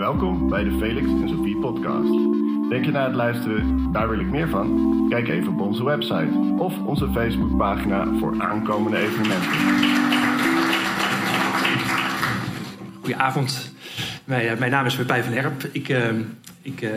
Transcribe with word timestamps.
Welkom 0.00 0.48
bij 0.48 0.64
de 0.64 0.78
Felix 0.78 1.06
en 1.06 1.28
Sophie 1.28 1.56
podcast. 1.56 2.10
Denk 2.68 2.84
je 2.84 2.90
na 2.90 3.06
het 3.06 3.14
luisteren, 3.14 3.92
daar 3.92 4.08
wil 4.08 4.18
ik 4.18 4.26
meer 4.26 4.48
van? 4.48 5.06
Kijk 5.08 5.28
even 5.28 5.52
op 5.52 5.60
onze 5.60 5.84
website 5.84 6.54
of 6.58 6.78
onze 6.78 7.08
Facebookpagina 7.12 8.08
voor 8.18 8.34
aankomende 8.42 8.98
evenementen. 8.98 9.50
Goedenavond. 13.00 13.72
Mijn, 14.24 14.58
eh, 14.58 14.70
naam 14.70 14.86
is 14.86 14.96
Pepijn 14.96 15.24
van 15.24 15.32
Erp. 15.32 15.68
Ik, 15.72 15.88
uh, 15.88 16.08
ik 16.62 16.82
uh, 16.82 16.90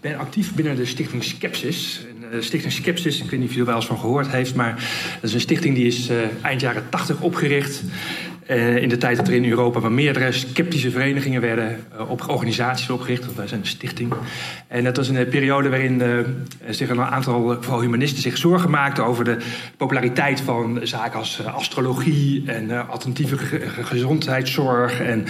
ben 0.00 0.18
actief 0.18 0.54
binnen 0.54 0.76
de 0.76 0.86
stichting 0.86 1.24
Skepsis. 1.24 2.06
En, 2.08 2.36
uh, 2.36 2.42
stichting 2.42 2.72
Skepsis, 2.72 3.22
ik 3.22 3.30
weet 3.30 3.40
niet 3.40 3.48
of 3.48 3.54
jullie 3.54 3.60
er 3.60 3.66
wel 3.66 3.76
eens 3.76 3.86
van 3.86 3.98
gehoord 3.98 4.28
heeft... 4.28 4.54
maar 4.54 4.74
dat 5.14 5.30
is 5.30 5.34
een 5.34 5.40
stichting 5.40 5.74
die 5.74 5.86
is 5.86 6.10
eind 6.42 6.60
jaren 6.60 6.88
80 6.88 7.20
opgericht... 7.20 7.82
Uh, 8.50 8.76
in 8.76 8.88
de 8.88 8.96
tijd 8.96 9.16
dat 9.16 9.28
er 9.28 9.34
in 9.34 9.48
Europa 9.48 9.80
wat 9.80 9.90
meerdere 9.90 10.32
sceptische 10.32 10.90
verenigingen 10.90 11.40
werden 11.40 11.84
uh, 11.94 12.10
op 12.10 12.28
organisaties 12.28 12.90
opgericht, 12.90 13.24
want 13.24 13.36
wij 13.36 13.46
zijn 13.46 13.60
een 13.60 13.66
stichting. 13.66 14.12
En 14.68 14.84
dat 14.84 14.96
was 14.96 15.08
een 15.08 15.28
periode 15.28 15.68
waarin 15.68 16.02
zich 16.68 16.88
een 16.88 17.00
aantal 17.00 17.56
vooral 17.60 17.80
humanisten 17.80 18.22
zich 18.22 18.36
zorgen 18.36 18.70
maakten 18.70 19.04
over 19.04 19.24
de 19.24 19.36
populariteit 19.76 20.40
van 20.40 20.80
zaken 20.82 21.18
als 21.18 21.46
astrologie 21.46 22.42
en 22.46 22.88
alternatieve 22.88 23.38
ge 23.38 23.60
gezondheidszorg 23.68 25.00
en 25.00 25.24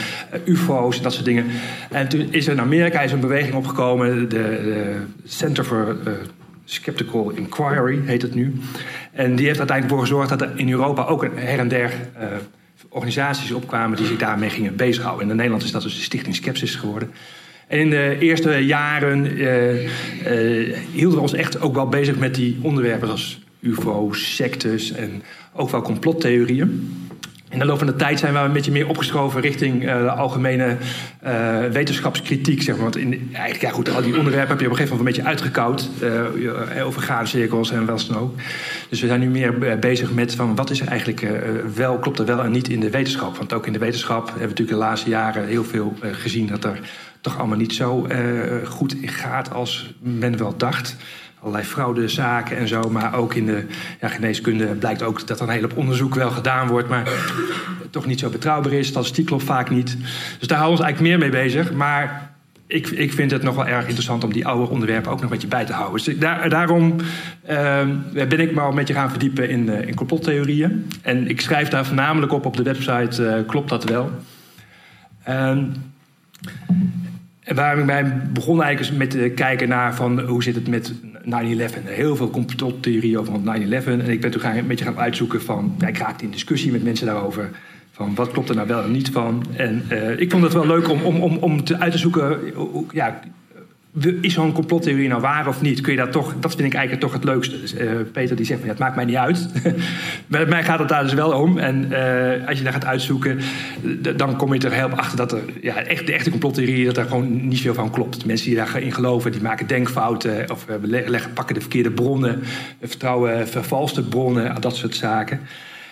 UFO's 0.44 0.96
en 0.96 1.02
dat 1.02 1.12
soort 1.12 1.24
dingen. 1.24 1.46
En 1.90 2.08
toen 2.08 2.26
is 2.30 2.46
er 2.46 2.52
in 2.52 2.60
Amerika 2.60 3.00
is 3.00 3.12
een 3.12 3.20
beweging 3.20 3.54
opgekomen, 3.54 4.28
de, 4.28 4.96
Center 5.24 5.64
for 5.64 5.96
Skeptical 6.64 7.30
Inquiry 7.30 8.00
heet 8.04 8.22
het 8.22 8.34
nu. 8.34 8.60
En 9.12 9.36
die 9.36 9.46
heeft 9.46 9.58
uiteindelijk 9.58 9.98
voor 9.98 10.06
gezorgd 10.06 10.28
dat 10.28 10.40
er 10.42 10.52
in 10.54 10.70
Europa 10.70 11.04
ook 11.04 11.22
her 11.34 11.58
en 11.58 11.68
der 11.68 11.92
organisaties 12.90 13.52
opkwamen 13.52 13.96
die 13.96 14.06
zich 14.06 14.18
daarmee 14.18 14.50
gingen 14.50 14.76
bezighouden. 14.76 15.30
In 15.30 15.36
Nederland 15.36 15.62
is 15.62 15.70
dat 15.70 15.82
dus 15.82 15.96
de 15.96 16.02
Stichting 16.02 16.34
Skepsis 16.34 16.74
geworden. 16.74 17.10
En 17.66 17.78
in 17.78 17.90
de 17.90 18.16
eerste 18.20 18.50
jaren 18.50 19.38
uh, 19.38 19.82
uh, 19.82 20.76
hielden 20.92 21.16
we 21.16 21.22
ons 21.22 21.32
echt 21.32 21.60
ook 21.60 21.74
wel 21.74 21.88
bezig 21.88 22.16
met 22.16 22.34
die 22.34 22.58
onderwerpen 22.62 23.10
als 23.10 23.40
UFO's, 23.60 24.34
sectes 24.34 24.92
en 24.92 25.22
ook 25.52 25.70
wel 25.70 25.82
complottheorieën. 25.82 26.90
In 27.50 27.58
de 27.58 27.64
loop 27.64 27.78
van 27.78 27.86
de 27.86 27.96
tijd 27.96 28.18
zijn 28.18 28.32
we 28.32 28.38
een 28.38 28.52
beetje 28.52 28.70
meer 28.70 28.88
opgeschoven 28.88 29.40
richting 29.40 29.84
uh, 29.84 30.00
de 30.02 30.10
algemene 30.10 30.76
uh, 31.24 31.64
wetenschapskritiek. 31.72 32.62
Zeg 32.62 32.74
maar. 32.74 32.84
Want 32.84 32.96
in, 32.96 33.30
eigenlijk, 33.32 33.62
ja 33.62 33.70
goed, 33.70 33.94
al 33.94 34.02
die 34.02 34.16
onderwerpen 34.16 34.50
heb 34.50 34.60
je 34.60 34.66
op 34.66 34.70
een 34.70 34.76
gegeven 34.76 34.96
moment 34.96 35.16
een 35.16 35.22
beetje 35.22 35.30
uitgekoud. 35.30 35.88
Uh, 36.02 36.86
over 36.86 37.02
graancirkels 37.02 37.70
en 37.70 37.86
wel 37.86 37.98
dan 38.06 38.16
ook. 38.16 38.34
Dus 38.88 39.00
we 39.00 39.06
zijn 39.06 39.20
nu 39.20 39.28
meer 39.28 39.78
bezig 39.78 40.12
met 40.12 40.34
van 40.34 40.54
wat 40.54 40.70
is 40.70 40.80
er 40.80 40.88
eigenlijk 40.88 41.26
wel, 41.74 41.98
klopt 41.98 42.18
er 42.18 42.24
wel 42.24 42.42
en 42.42 42.50
niet 42.50 42.68
in 42.68 42.80
de 42.80 42.90
wetenschap. 42.90 43.36
Want 43.36 43.52
ook 43.52 43.66
in 43.66 43.72
de 43.72 43.78
wetenschap 43.78 44.24
hebben 44.24 44.40
we 44.40 44.48
natuurlijk 44.48 44.78
de 44.78 44.84
laatste 44.84 45.08
jaren 45.08 45.46
heel 45.46 45.64
veel 45.64 45.94
gezien 46.12 46.46
dat 46.46 46.64
er 46.64 46.80
toch 47.20 47.38
allemaal 47.38 47.56
niet 47.56 47.74
zo 47.74 48.06
goed 48.64 48.96
gaat 49.02 49.52
als 49.52 49.94
men 50.00 50.38
wel 50.38 50.56
dacht 50.56 50.96
allerlei 51.40 51.64
fraudezaken 51.64 52.56
en 52.56 52.68
zo. 52.68 52.90
Maar 52.90 53.14
ook 53.14 53.34
in 53.34 53.46
de 53.46 53.66
ja, 54.00 54.08
geneeskunde 54.08 54.66
blijkt 54.66 55.02
ook 55.02 55.26
dat 55.26 55.40
er 55.40 55.48
een 55.48 55.54
hele 55.54 55.68
onderzoek 55.74 56.14
wel 56.14 56.30
gedaan 56.30 56.68
wordt. 56.68 56.88
Maar 56.88 57.08
toch 57.90 58.06
niet 58.06 58.20
zo 58.20 58.30
betrouwbaar 58.30 58.72
is. 58.72 58.86
Statistiek 58.86 59.26
klopt 59.26 59.44
vaak 59.44 59.70
niet. 59.70 59.96
Dus 60.38 60.48
daar 60.48 60.58
houden 60.58 60.78
we 60.78 60.84
ons 60.84 60.94
eigenlijk 60.94 61.00
meer 61.00 61.30
mee 61.30 61.42
bezig. 61.42 61.72
Maar 61.72 62.30
ik, 62.66 62.88
ik 62.88 63.12
vind 63.12 63.30
het 63.30 63.42
nog 63.42 63.54
wel 63.54 63.66
erg 63.66 63.84
interessant 63.84 64.24
om 64.24 64.32
die 64.32 64.46
oude 64.46 64.70
onderwerpen 64.70 65.10
ook 65.10 65.20
nog 65.20 65.24
een 65.24 65.36
beetje 65.36 65.48
bij 65.48 65.64
te 65.64 65.72
houden. 65.72 66.04
Dus 66.04 66.18
daar, 66.18 66.48
daarom 66.48 66.96
uh, 67.50 67.82
ben 68.12 68.40
ik 68.40 68.54
me 68.54 68.60
al 68.60 68.68
een 68.68 68.74
beetje 68.74 68.94
gaan 68.94 69.10
verdiepen 69.10 69.48
in, 69.48 69.66
uh, 69.66 69.86
in 69.86 69.94
complottheorieën. 69.94 70.86
En 71.02 71.28
ik 71.28 71.40
schrijf 71.40 71.68
daar 71.68 71.86
voornamelijk 71.86 72.32
op 72.32 72.46
op 72.46 72.56
de 72.56 72.62
website 72.62 73.22
uh, 73.22 73.48
Klopt 73.48 73.68
dat 73.68 73.84
wel? 73.84 74.10
Uh, 77.50 77.56
en 77.56 77.56
waar 77.56 77.78
ik 77.78 77.86
bij 77.86 78.22
begon 78.32 78.62
eigenlijk 78.62 78.98
met 78.98 79.34
kijken 79.34 79.68
naar 79.68 79.94
van 79.94 80.20
hoe 80.20 80.42
zit 80.42 80.54
het 80.54 80.68
met 80.68 80.92
9-11. 81.24 81.28
Heel 81.84 82.16
veel 82.16 82.30
complottheorieën 82.30 83.18
over 83.18 83.32
9-11. 83.32 83.44
En 83.86 84.08
ik 84.08 84.20
ben 84.20 84.30
toen 84.30 84.40
gaan, 84.40 84.56
een 84.56 84.66
beetje 84.66 84.84
gaan 84.84 84.98
uitzoeken 84.98 85.42
van... 85.42 85.74
Ik 85.86 85.98
raakte 85.98 86.24
in 86.24 86.30
discussie 86.30 86.72
met 86.72 86.82
mensen 86.82 87.06
daarover. 87.06 87.50
Van 87.92 88.14
wat 88.14 88.30
klopt 88.30 88.48
er 88.48 88.54
nou 88.54 88.68
wel 88.68 88.82
en 88.82 88.90
niet 88.90 89.10
van. 89.10 89.44
En 89.56 89.84
uh, 89.92 90.20
ik 90.20 90.30
vond 90.30 90.42
het 90.42 90.52
wel 90.52 90.66
leuk 90.66 90.88
om, 90.88 91.02
om, 91.02 91.20
om, 91.20 91.36
om 91.36 91.64
te 91.64 91.78
uit 91.78 91.92
te 91.92 91.98
zoeken... 91.98 92.38
Ja, 92.92 93.20
is 94.20 94.34
zo'n 94.34 94.52
complottheorie 94.52 95.08
nou 95.08 95.20
waar 95.20 95.48
of 95.48 95.60
niet? 95.60 95.80
Kun 95.80 95.92
je 95.92 95.98
dat 95.98 96.12
toch, 96.12 96.34
dat 96.40 96.54
vind 96.54 96.66
ik 96.66 96.74
eigenlijk 96.74 97.04
toch 97.04 97.12
het 97.12 97.24
leukste. 97.24 97.60
Dus, 97.60 97.74
uh, 97.74 97.90
Peter 98.12 98.36
die 98.36 98.46
zegt, 98.46 98.58
van, 98.58 98.68
ja, 98.68 98.74
het 98.74 98.82
maakt 98.82 98.96
mij 98.96 99.04
niet 99.04 99.16
uit. 99.16 99.48
Bij 100.26 100.46
mij 100.46 100.64
gaat 100.64 100.78
het 100.78 100.88
daar 100.88 101.02
dus 101.02 101.14
wel 101.14 101.32
om. 101.32 101.58
En 101.58 101.86
uh, 101.90 102.48
als 102.48 102.58
je 102.58 102.64
daar 102.64 102.72
gaat 102.72 102.84
uitzoeken, 102.84 103.40
dan 104.16 104.36
kom 104.36 104.54
je 104.54 104.60
er 104.60 104.72
heel 104.72 104.88
achter 104.88 105.16
dat 105.16 105.32
er 105.32 105.42
ja, 105.60 105.76
echt, 105.76 106.06
de 106.06 106.12
echte 106.12 106.30
complottheorie, 106.30 106.84
dat 106.84 106.96
er 106.96 107.04
gewoon 107.04 107.48
niet 107.48 107.60
veel 107.60 107.74
van 107.74 107.90
klopt. 107.90 108.24
Mensen 108.24 108.46
die 108.46 108.56
daarin 108.56 108.92
geloven, 108.92 109.32
die 109.32 109.42
maken 109.42 109.66
denkfouten 109.66 110.50
of 110.50 110.66
uh, 110.68 110.74
leggen, 111.06 111.32
pakken 111.32 111.54
de 111.54 111.60
verkeerde 111.60 111.90
bronnen, 111.90 112.42
vertrouwen 112.80 113.48
vervalste 113.48 114.08
bronnen, 114.08 114.60
dat 114.60 114.76
soort 114.76 114.94
zaken. 114.94 115.40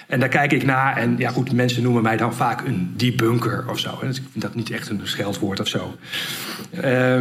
En 0.09 0.21
daar 0.21 0.29
kijk 0.29 0.53
ik 0.53 0.65
naar 0.65 0.97
en 0.97 1.15
ja 1.19 1.31
goed, 1.31 1.53
mensen 1.53 1.83
noemen 1.83 2.03
mij 2.03 2.17
dan 2.17 2.35
vaak 2.35 2.67
een 2.67 2.93
debunker 2.97 3.65
of 3.69 3.79
zo. 3.79 3.99
En 4.03 4.09
ik 4.09 4.15
vind 4.15 4.41
dat 4.41 4.55
niet 4.55 4.71
echt 4.71 4.89
een 4.89 5.01
scheldwoord 5.03 5.61
of 5.61 5.69
zo. 5.69 5.97
Uh, 6.85 7.21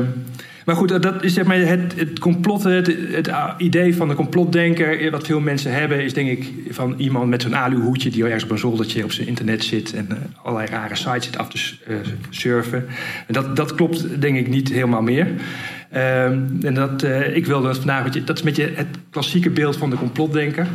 maar 0.68 0.76
goed, 0.76 1.02
dat 1.02 1.24
is 1.24 1.34
zeg 1.34 1.46
maar 1.46 1.58
het, 1.58 1.94
het 1.96 2.20
complot, 2.20 2.64
het, 2.64 2.88
het, 3.12 3.32
idee 3.58 3.96
van 3.96 4.08
de 4.08 4.16
complotdenker. 4.16 5.12
Wat 5.12 5.26
veel 5.26 5.40
mensen 5.40 5.74
hebben, 5.74 6.04
is 6.04 6.14
denk 6.14 6.30
ik 6.30 6.54
van 6.70 6.96
iemand 6.98 7.30
met 7.30 7.42
zo'n 7.42 7.56
aluhoedje 7.56 8.10
die 8.10 8.24
ergens 8.24 8.44
op 8.44 8.52
een 8.52 8.58
zoldertje 8.58 9.04
op 9.04 9.12
zijn 9.12 9.28
internet 9.28 9.64
zit 9.64 9.94
en 9.94 10.08
uh, 10.12 10.18
allerlei 10.44 10.70
rare 10.70 10.96
sites 10.96 11.26
zit 11.26 11.38
af 11.38 11.50
te 11.50 11.74
uh, 11.88 11.96
surfen. 12.30 12.86
En 13.28 13.34
dat, 13.34 13.56
dat 13.56 13.76
klopt 13.76 14.22
denk 14.22 14.38
ik 14.38 14.48
niet 14.48 14.70
helemaal 14.70 15.02
meer. 15.02 15.28
Uh, 15.94 16.24
en 16.62 16.74
dat, 16.74 17.04
ik 17.34 17.46
wilde 17.46 17.76
vandaag, 17.76 18.10
dat 18.10 18.36
is 18.36 18.40
een 18.40 18.46
beetje 18.46 18.72
het 18.74 18.98
klassieke 19.10 19.50
beeld 19.50 19.78
van 19.78 19.90
de 19.90 19.96
complotdenker. 19.96 20.68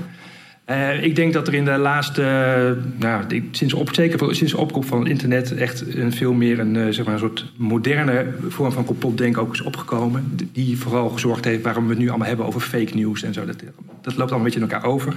Uh, 0.71 1.03
ik 1.03 1.17
denk 1.17 1.33
dat 1.33 1.49
er 1.49 1.55
in 1.55 1.65
de 1.65 1.77
laatste, 1.77 2.23
uh, 2.23 3.01
nou, 3.01 3.43
sinds, 3.51 3.75
op, 3.75 3.95
zeker 3.95 4.35
sinds 4.35 4.53
de 4.53 4.59
opkomst 4.59 4.89
van 4.89 4.99
het 4.99 5.09
internet, 5.09 5.55
echt 5.55 5.97
een 5.97 6.13
veel 6.13 6.33
meer 6.33 6.59
een, 6.59 6.75
uh, 6.75 6.87
zeg 6.91 7.05
maar 7.05 7.15
een 7.15 7.21
soort 7.21 7.53
moderne 7.57 8.27
vorm 8.49 8.73
van 8.73 8.85
complotdenken 8.85 9.43
ook 9.43 9.53
is 9.53 9.61
opgekomen. 9.61 10.39
Die 10.53 10.79
vooral 10.79 11.09
gezorgd 11.09 11.45
heeft 11.45 11.63
waarom 11.63 11.85
we 11.85 11.91
het 11.91 11.99
nu 11.99 12.09
allemaal 12.09 12.29
hebben 12.29 12.47
over 12.47 12.61
fake 12.61 12.95
news 12.95 13.23
en 13.23 13.33
zo. 13.33 13.45
Dat, 13.45 13.57
dat 13.57 14.17
loopt 14.17 14.19
allemaal 14.19 14.39
een 14.39 14.45
beetje 14.45 14.61
in 14.61 14.71
elkaar 14.71 14.91
over. 14.91 15.15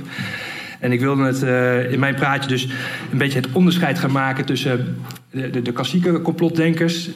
En 0.80 0.92
ik 0.92 1.00
wilde 1.00 1.34
uh, 1.44 1.92
in 1.92 2.00
mijn 2.00 2.16
praatje 2.16 2.50
dus 2.50 2.68
een 3.12 3.18
beetje 3.18 3.40
het 3.40 3.52
onderscheid 3.52 4.00
gaan 4.00 4.12
maken 4.12 4.46
tussen 4.46 4.98
de, 5.30 5.50
de, 5.50 5.62
de 5.62 5.72
klassieke 5.72 6.22
complotdenkers, 6.22 7.10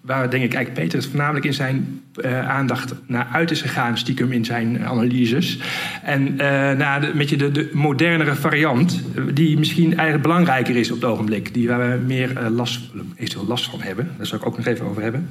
waar 0.00 0.30
denk 0.30 0.44
ik 0.44 0.54
eigenlijk 0.54 0.84
Peter 0.84 0.98
het 0.98 1.08
voornamelijk 1.08 1.44
in 1.44 1.54
zijn 1.54 2.02
uh, 2.24 2.48
aandacht 2.48 2.94
naar 3.06 3.26
uit 3.32 3.50
is 3.50 3.62
gegaan, 3.62 3.98
stiekem 3.98 4.32
in 4.32 4.44
zijn 4.44 4.84
analyses. 4.84 5.58
En 6.02 6.28
uh, 6.28 6.38
naar 6.72 7.00
de, 7.00 7.10
met 7.14 7.28
je 7.28 7.36
de, 7.36 7.50
de 7.50 7.70
modernere 7.72 8.34
variant, 8.34 9.02
die 9.34 9.58
misschien 9.58 9.88
eigenlijk 9.88 10.22
belangrijker 10.22 10.76
is 10.76 10.90
op 10.90 11.00
het 11.00 11.10
ogenblik, 11.10 11.54
die 11.54 11.68
waar 11.68 11.90
we 11.90 12.04
meer 12.06 12.50
last, 12.50 12.80
eventueel 13.16 13.46
last 13.46 13.70
van 13.70 13.82
hebben. 13.82 14.10
Daar 14.16 14.26
zal 14.26 14.38
ik 14.38 14.46
ook 14.46 14.56
nog 14.56 14.66
even 14.66 14.86
over 14.86 15.02
hebben. 15.02 15.28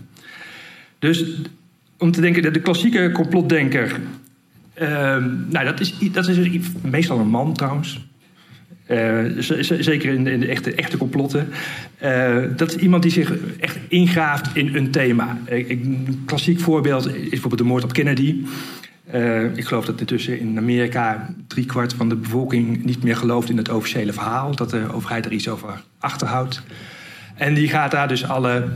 Dus 0.99 1.25
om 1.97 2.11
te 2.11 2.21
denken, 2.21 2.41
de, 2.41 2.51
de 2.51 2.61
klassieke 2.61 3.11
complotdenker 3.13 3.99
nou, 5.49 5.65
dat 5.65 5.79
is, 5.79 5.97
dat 6.11 6.27
is 6.27 6.59
meestal 6.81 7.19
een 7.19 7.29
man 7.29 7.53
trouwens. 7.53 8.09
Uh, 8.91 9.25
zeker 9.79 10.13
in 10.13 10.27
in 10.27 10.39
de, 10.39 10.47
echte, 10.47 10.75
echte 10.75 10.97
complotten. 10.97 11.47
Uh, 12.03 12.37
dat 12.55 12.69
is 12.69 12.75
iemand 12.75 13.03
die 13.03 13.11
zich 13.11 13.33
echt 13.59 13.77
ingraaft 13.87 14.55
in 14.55 14.75
een 14.75 14.91
thema. 14.91 15.37
Een 15.45 16.23
klassiek 16.25 16.59
voorbeeld 16.59 17.07
is 17.07 17.29
bijvoorbeeld 17.29 17.61
de 17.61 17.67
moord 17.67 17.83
op 17.83 17.93
Kennedy. 17.93 18.35
Uh, 19.13 19.57
ik 19.57 19.65
geloof 19.65 19.85
dat 19.85 19.99
intussen 19.99 20.39
in 20.39 20.57
Amerika 20.57 21.33
driekwart 21.47 21.93
van 21.93 22.09
de 22.09 22.15
bevolking 22.15 22.83
niet 22.83 23.03
meer 23.03 23.15
gelooft 23.15 23.49
in 23.49 23.57
het 23.57 23.69
officiële 23.69 24.13
verhaal. 24.13 24.55
Dat 24.55 24.69
de 24.69 24.93
overheid 24.93 25.25
er 25.25 25.31
iets 25.31 25.49
over 25.49 25.81
achterhoudt. 25.99 26.61
En 27.35 27.53
die 27.53 27.67
gaat 27.67 27.91
daar 27.91 28.07
dus 28.07 28.27
alle 28.27 28.67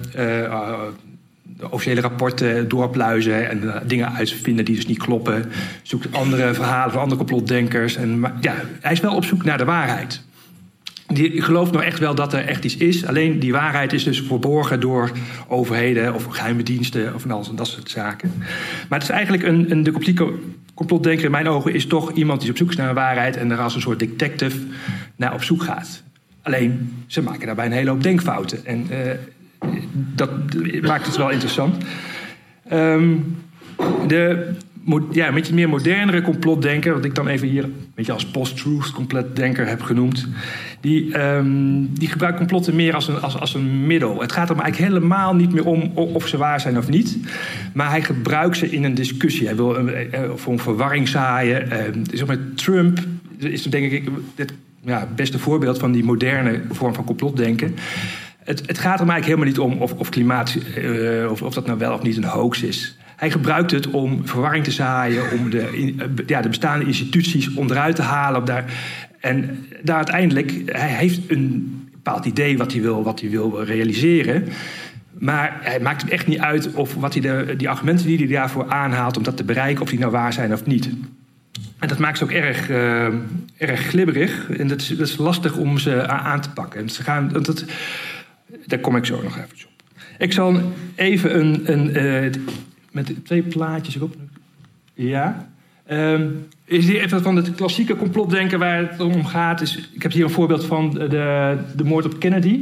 de 1.48 1.72
officiële 1.72 2.02
rapporten 2.02 2.68
doorpluizen 2.68 3.50
en 3.50 3.64
uh, 3.64 3.76
dingen 3.86 4.14
uitvinden 4.14 4.66
die 4.66 4.76
dus 4.76 4.86
niet 4.86 4.98
kloppen. 4.98 5.46
Zoekt 5.84 6.14
andere 6.16 6.54
verhalen 6.54 6.92
van 6.92 7.02
andere 7.02 7.20
complotdenkers. 7.20 7.96
En, 7.96 8.24
ja, 8.42 8.56
hij 8.82 8.92
is 8.92 9.00
wel 9.00 9.16
op 9.16 9.26
zoek 9.26 9.44
naar 9.44 9.58
de 9.58 9.66
waarheid. 9.66 10.24
Die 11.08 11.42
gelooft 11.42 11.72
nou 11.72 11.84
echt 11.84 12.00
wel 12.00 12.16
dat 12.16 12.34
er 12.34 12.46
echt 12.46 12.64
iets 12.64 12.78
is. 12.78 13.06
Alleen 13.06 13.40
die 13.40 13.52
waarheid 13.52 13.94
is 13.94 14.04
dus 14.04 14.22
verborgen 14.22 14.80
door 14.80 15.12
overheden 15.48 16.14
of 16.14 16.24
geheime 16.24 16.64
diensten 16.64 17.16
of 17.16 17.30
alles 17.30 17.50
en 17.50 17.56
dat 17.56 17.68
soort 17.68 17.90
zaken. 17.90 18.32
Maar 18.90 19.00
het 19.00 19.10
is 19.10 19.16
eigenlijk 19.16 19.44
een, 19.44 19.72
een 19.72 19.84
de 19.84 19.92
complotdenker 20.74 21.26
in 21.26 21.32
mijn 21.32 21.48
ogen 21.48 21.74
is 21.74 21.86
toch 21.86 22.12
iemand 22.12 22.42
die 22.42 22.50
op 22.50 22.58
zoek 22.58 22.70
is 22.70 22.76
naar 22.76 22.90
een 22.90 22.96
waarheid 22.96 23.38
en 23.38 23.52
er 23.52 23.60
als 23.60 23.76
een 23.76 23.82
soort 23.82 24.00
detective 24.00 24.58
naar 25.16 25.34
op 25.34 25.44
zoek 25.44 25.64
gaat. 25.64 26.04
Alleen 26.42 27.04
ze 27.08 27.22
maken 27.22 27.46
daarbij 27.46 27.66
een 27.66 27.72
hele 27.72 27.90
hoop 27.90 28.04
denkfouten. 28.04 28.66
En 28.66 28.88
uh, 28.92 28.98
dat 29.96 30.30
maakt 30.82 31.06
het 31.06 31.18
wel 31.18 31.32
interessant. 31.32 31.84
Um, 32.72 33.36
de 34.08 34.54
ja, 35.12 35.28
een 35.28 35.34
beetje 35.34 35.54
meer 35.54 35.70
modernere 35.70 36.22
complotdenker, 36.22 36.94
wat 36.94 37.06
ik 37.06 37.16
dan 37.16 37.28
even 37.28 37.48
hier 37.48 37.64
een 37.64 37.74
beetje 37.96 38.12
als 38.12 38.26
post-truth 38.26 38.92
complotdenker 38.92 39.68
heb 39.68 39.82
genoemd, 39.82 40.28
die, 40.82 41.20
um, 41.22 41.94
die 41.94 42.08
gebruikt 42.08 42.38
complotten 42.38 42.76
meer 42.76 42.94
als 42.94 43.08
een, 43.08 43.22
als, 43.22 43.40
als 43.40 43.54
een 43.54 43.88
middel. 43.88 44.22
Het 44.22 44.32
gaat 44.32 44.50
er 44.50 44.60
eigenlijk 44.60 44.92
helemaal 44.92 45.36
niet 45.36 45.54
meer 45.54 45.66
om 45.66 45.92
of 45.96 46.28
ze 46.28 46.38
waar 46.38 46.60
zijn 46.62 46.78
of 46.78 46.90
niet, 46.90 47.18
maar 47.74 47.90
hij 47.90 48.02
gebruikt 48.02 48.58
ze 48.58 48.70
in 48.70 48.84
een 48.84 48.96
discussie. 48.96 49.46
Hij 49.46 49.56
wil 49.56 49.78
voor 50.36 50.54
een 50.54 50.60
verwarring 50.60 51.08
zaaien. 51.08 51.68
Zeg 52.12 52.28
maar, 52.28 52.38
Trump 52.56 53.00
is 53.38 53.64
denk 53.64 53.92
ik 53.92 54.10
het 54.36 54.54
ja, 54.84 55.08
beste 55.16 55.40
voorbeeld 55.40 55.80
van 55.80 55.92
die 55.92 56.04
moderne 56.04 56.62
vorm 56.72 56.94
van 56.94 57.04
complotdenken. 57.04 57.76
Het, 58.46 58.64
het 58.66 58.78
gaat 58.78 59.00
er 59.00 59.10
eigenlijk 59.10 59.26
helemaal 59.26 59.48
niet 59.48 59.60
om 59.60 59.82
of, 59.82 59.94
of 59.94 60.10
klimaat, 60.10 60.58
uh, 60.78 61.32
of, 61.32 61.42
of 61.42 61.54
dat 61.54 61.66
nou 61.66 61.78
wel 61.78 61.94
of 61.94 62.02
niet 62.02 62.18
een 62.18 62.24
hoax 62.24 62.62
is. 62.62 62.98
Hij 63.16 63.32
gebruikt 63.32 63.72
het 63.72 63.90
om 63.90 64.28
verwarring 64.28 64.64
te 64.64 64.72
zaaien, 64.72 65.32
om 65.32 65.50
de, 65.50 65.94
ja, 66.26 66.42
de 66.42 66.48
bestaande 66.48 66.86
instituties 66.86 67.54
onderuit 67.54 67.96
te 67.96 68.02
halen. 68.02 68.46
Daar, 68.46 68.66
en 69.20 69.66
daar 69.84 69.96
uiteindelijk, 69.96 70.62
hij 70.66 70.90
heeft 70.90 71.20
een 71.28 71.84
bepaald 71.92 72.26
idee 72.26 72.58
wat 72.58 72.72
hij 72.72 72.82
wil, 72.82 73.04
wat 73.04 73.20
hij 73.20 73.30
wil 73.30 73.64
realiseren. 73.64 74.48
Maar 75.20 75.58
hij 75.62 75.80
maakt 75.80 76.02
het 76.02 76.12
echt 76.12 76.28
niet 76.28 76.40
uit 76.40 76.74
of 76.74 76.94
wat 76.94 77.14
hij 77.14 77.22
de, 77.22 77.54
die 77.58 77.70
argumenten 77.70 78.06
die 78.06 78.18
hij 78.18 78.28
daarvoor 78.28 78.70
aanhaalt 78.70 79.18
om 79.18 79.24
dat 79.24 79.38
te 79.38 79.44
bereiken, 79.44 79.82
of 79.82 79.90
die 79.90 80.00
nou 80.00 80.12
waar 80.12 80.34
zijn 80.34 80.54
of 80.54 80.66
niet. 80.66 80.90
En 81.80 81.88
dat 81.88 81.98
maakt 81.98 82.18
ze 82.18 82.24
ook 82.24 82.32
erg, 82.32 82.70
uh, 82.70 83.08
erg 83.58 83.80
glibberig. 83.80 84.50
En 84.50 84.68
dat 84.68 84.82
is, 84.82 84.88
dat 84.88 85.08
is, 85.08 85.18
lastig 85.18 85.58
om 85.58 85.78
ze 85.78 86.08
aan 86.08 86.42
te 86.42 86.50
pakken. 86.50 86.82
En 86.82 86.90
ze 86.90 87.04
gaan, 87.04 87.30
dat, 87.42 87.66
daar 88.66 88.80
kom 88.80 88.96
ik 88.96 89.06
zo 89.06 89.22
nog 89.24 89.38
even 89.38 89.50
op. 89.66 89.74
Ik 90.18 90.32
zal 90.32 90.62
even 90.96 91.40
een, 91.40 91.72
een, 91.72 92.04
uh, 92.26 92.32
met 92.92 93.14
twee 93.24 93.42
plaatjes 93.42 93.96
erop. 93.96 94.16
Ja. 94.94 95.50
Um, 95.92 96.48
is 96.66 96.88
hier 96.88 97.02
even 97.02 97.22
van 97.22 97.36
het 97.36 97.56
klassieke 97.56 97.96
complotdenken 97.96 98.60
waar 98.60 98.78
het 98.78 99.00
om 99.00 99.26
gaat. 99.26 99.62
Is, 99.62 99.90
ik 99.94 100.04
heb 100.04 100.12
hier 100.12 100.24
een 100.24 100.30
voorbeeld 100.30 100.66
van 100.66 100.90
de, 100.90 101.58
de 101.76 101.84
moord 101.84 102.06
op 102.06 102.20
Kennedy. 102.20 102.60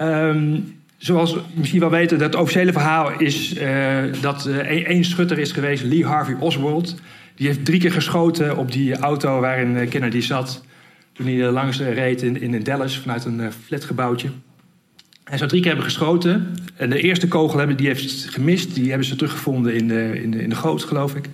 Um, 0.00 0.74
zoals 0.96 1.36
misschien 1.54 1.80
wel 1.80 1.90
weten, 1.90 2.20
het 2.20 2.34
officiële 2.34 2.72
verhaal 2.72 3.20
is 3.20 3.58
uh, 3.58 4.02
dat 4.20 4.46
uh, 4.46 4.56
één 4.86 5.04
schutter 5.04 5.38
is 5.38 5.52
geweest, 5.52 5.84
Lee 5.84 6.06
Harvey 6.06 6.36
Oswald. 6.38 7.00
Die 7.34 7.46
heeft 7.46 7.64
drie 7.64 7.80
keer 7.80 7.92
geschoten 7.92 8.56
op 8.56 8.72
die 8.72 8.96
auto 8.96 9.40
waarin 9.40 9.88
Kennedy 9.88 10.20
zat. 10.20 10.64
Toen 11.12 11.26
hij 11.26 11.50
langs 11.50 11.80
reed 11.80 12.22
in, 12.22 12.40
in 12.40 12.62
Dallas 12.62 12.98
vanuit 12.98 13.24
een 13.24 13.52
flatgebouwtje. 13.52 14.28
Hij 15.28 15.38
zou 15.38 15.50
drie 15.50 15.62
keer 15.62 15.70
hebben 15.70 15.90
geschoten. 15.90 16.54
En 16.76 16.90
de 16.90 17.00
eerste 17.00 17.28
kogel 17.28 17.58
hebben, 17.58 17.76
die 17.76 17.86
heeft 17.86 18.26
gemist. 18.30 18.74
Die 18.74 18.88
hebben 18.88 19.06
ze 19.06 19.16
teruggevonden 19.16 19.74
in 19.74 19.88
de, 19.88 20.22
in 20.22 20.30
de, 20.30 20.42
in 20.42 20.48
de 20.48 20.54
goot, 20.54 20.84
geloof 20.84 21.14
ik. 21.14 21.24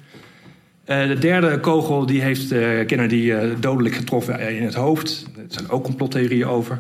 Uh, 0.87 1.07
de 1.09 1.19
derde 1.19 1.61
kogel 1.61 2.07
die 2.07 2.23
heeft 2.23 2.53
uh, 2.53 2.87
Kennedy 2.87 3.15
uh, 3.15 3.43
dodelijk 3.61 3.95
getroffen 3.95 4.57
in 4.57 4.63
het 4.63 4.75
hoofd. 4.75 5.27
Er 5.37 5.43
zijn 5.49 5.71
ook 5.71 5.85
complottheorieën 5.85 6.47
over. 6.47 6.79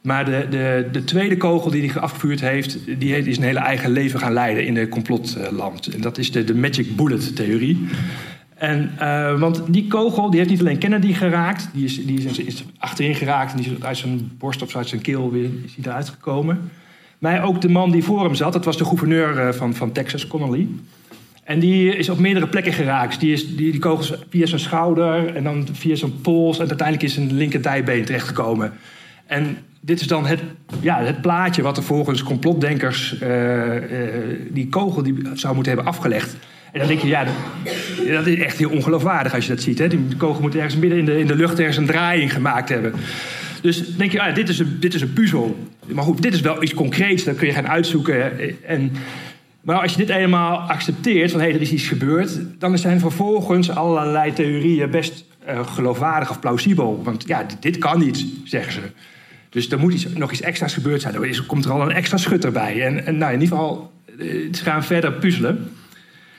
Maar 0.00 0.24
de, 0.24 0.46
de, 0.50 0.88
de 0.92 1.04
tweede 1.04 1.36
kogel 1.36 1.70
die 1.70 1.90
hij 1.90 2.00
afgevuurd 2.00 2.40
heeft... 2.40 2.78
die 2.98 3.12
heeft, 3.12 3.26
is 3.26 3.36
een 3.36 3.42
hele 3.42 3.58
eigen 3.58 3.90
leven 3.90 4.20
gaan 4.20 4.32
leiden 4.32 4.66
in 4.66 4.74
de 4.74 4.88
complotland. 4.88 5.86
En 5.94 6.00
dat 6.00 6.18
is 6.18 6.32
de, 6.32 6.44
de 6.44 6.54
magic 6.54 6.96
bullet 6.96 7.36
theorie. 7.36 7.86
En, 8.56 8.90
uh, 9.00 9.38
want 9.38 9.62
die 9.68 9.86
kogel 9.86 10.30
die 10.30 10.38
heeft 10.38 10.50
niet 10.50 10.60
alleen 10.60 10.78
Kennedy 10.78 11.12
geraakt, 11.12 11.68
die 11.72 11.84
is, 11.84 12.06
die 12.06 12.24
is, 12.24 12.38
is 12.38 12.64
achterin 12.78 13.14
geraakt 13.14 13.50
en 13.52 13.56
die 13.56 13.72
is 13.72 13.82
uit 13.82 13.96
zijn 13.96 14.30
borst 14.38 14.62
of 14.62 14.76
uit 14.76 14.88
zijn 14.88 15.00
keel 15.00 15.30
weer 15.30 15.50
is 15.64 15.74
hij 15.74 15.84
eruit 15.84 16.08
gekomen. 16.08 16.70
Maar 17.18 17.44
ook 17.44 17.60
de 17.60 17.68
man 17.68 17.90
die 17.90 18.04
voor 18.04 18.24
hem 18.24 18.34
zat, 18.34 18.52
dat 18.52 18.64
was 18.64 18.76
de 18.76 18.84
gouverneur 18.84 19.46
uh, 19.46 19.52
van, 19.52 19.74
van 19.74 19.92
Texas, 19.92 20.26
Connolly. 20.26 20.68
En 21.44 21.58
die 21.58 21.96
is 21.96 22.08
op 22.08 22.18
meerdere 22.18 22.48
plekken 22.48 22.72
geraakt. 22.72 23.20
Die, 23.20 23.32
is, 23.32 23.56
die, 23.56 23.70
die 23.70 23.82
via 24.30 24.46
zijn 24.46 24.60
schouder 24.60 25.34
en 25.34 25.44
dan 25.44 25.68
via 25.72 25.94
zijn 25.94 26.20
pols 26.20 26.58
en 26.58 26.68
uiteindelijk 26.68 27.06
is 27.06 27.14
zijn 27.14 27.32
linker 27.32 27.62
dijbeen 27.62 28.04
terechtgekomen. 28.04 28.72
En 29.26 29.56
dit 29.80 30.00
is 30.00 30.06
dan 30.06 30.26
het, 30.26 30.40
ja, 30.80 31.02
het 31.02 31.20
plaatje 31.20 31.62
wat 31.62 31.76
er 31.76 31.82
volgens 31.82 32.22
complotdenkers 32.22 33.20
uh, 33.22 33.72
die 34.50 34.68
kogel 34.68 35.02
die 35.02 35.14
zou 35.34 35.54
moeten 35.54 35.72
hebben 35.72 35.92
afgelegd. 35.92 36.36
En 36.76 36.82
dan 36.82 36.90
denk 36.90 37.00
je, 37.00 37.08
ja, 37.08 37.24
dat, 38.12 38.26
is 38.26 38.38
echt 38.38 38.58
heel 38.58 38.70
ongeloofwaardig 38.70 39.34
als 39.34 39.46
je 39.46 39.54
dat 39.54 39.62
ziet. 39.62 39.78
Hè? 39.78 39.88
Die 39.88 40.16
kogel 40.16 40.40
moet 40.40 40.54
ergens 40.54 40.76
midden 40.76 40.98
in 40.98 41.04
de, 41.04 41.18
in 41.18 41.26
de 41.26 41.34
lucht 41.34 41.58
ergens 41.58 41.76
een 41.76 41.86
draaiing 41.86 42.32
gemaakt 42.32 42.68
hebben. 42.68 42.92
Dus 43.62 43.96
denk 43.96 44.12
je, 44.12 44.22
ah, 44.22 44.34
dit, 44.34 44.48
is 44.48 44.58
een, 44.58 44.76
dit 44.80 44.94
is 44.94 45.00
een 45.00 45.12
puzzel. 45.12 45.66
Maar 45.86 46.04
goed, 46.04 46.22
dit 46.22 46.34
is 46.34 46.40
wel 46.40 46.62
iets 46.62 46.74
concreets, 46.74 47.24
dat 47.24 47.36
kun 47.36 47.46
je 47.46 47.52
gaan 47.52 47.68
uitzoeken. 47.68 48.38
En, 48.64 48.92
maar 49.60 49.80
als 49.80 49.92
je 49.92 49.98
dit 49.98 50.08
eenmaal 50.08 50.58
accepteert, 50.58 51.30
van 51.30 51.40
hé, 51.40 51.46
hey, 51.46 51.54
er 51.54 51.60
is 51.60 51.72
iets 51.72 51.88
gebeurd... 51.88 52.40
dan 52.58 52.78
zijn 52.78 53.00
vervolgens 53.00 53.70
allerlei 53.70 54.32
theorieën 54.32 54.90
best 54.90 55.24
uh, 55.48 55.66
geloofwaardig 55.66 56.30
of 56.30 56.40
plausibel. 56.40 57.00
Want 57.04 57.24
ja, 57.26 57.46
dit, 57.60 57.78
kan 57.78 57.98
niet, 57.98 58.26
zeggen 58.44 58.72
ze. 58.72 58.80
Dus 59.48 59.70
er 59.70 59.78
moet 59.78 59.92
iets, 59.92 60.06
nog 60.14 60.32
iets 60.32 60.40
extra's 60.40 60.74
gebeurd 60.74 61.00
zijn. 61.00 61.14
Er 61.14 61.44
komt 61.46 61.64
er 61.64 61.70
al 61.70 61.82
een 61.82 61.92
extra 61.92 62.16
schutter 62.16 62.52
bij. 62.52 62.82
En, 62.82 63.06
en 63.06 63.18
nou, 63.18 63.32
in 63.32 63.40
ieder 63.40 63.56
geval, 63.56 63.92
ze 64.52 64.62
gaan 64.62 64.84
verder 64.84 65.12
puzzelen 65.12 65.70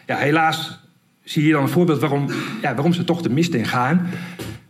ja, 0.07 0.17
helaas 0.17 0.79
zie 1.23 1.45
je 1.45 1.51
dan 1.51 1.61
een 1.61 1.69
voorbeeld 1.69 1.99
waarom, 1.99 2.27
ja, 2.61 2.73
waarom 2.73 2.93
ze 2.93 3.03
toch 3.03 3.21
de 3.21 3.29
mist 3.29 3.53
in 3.53 3.65
gaan. 3.65 4.09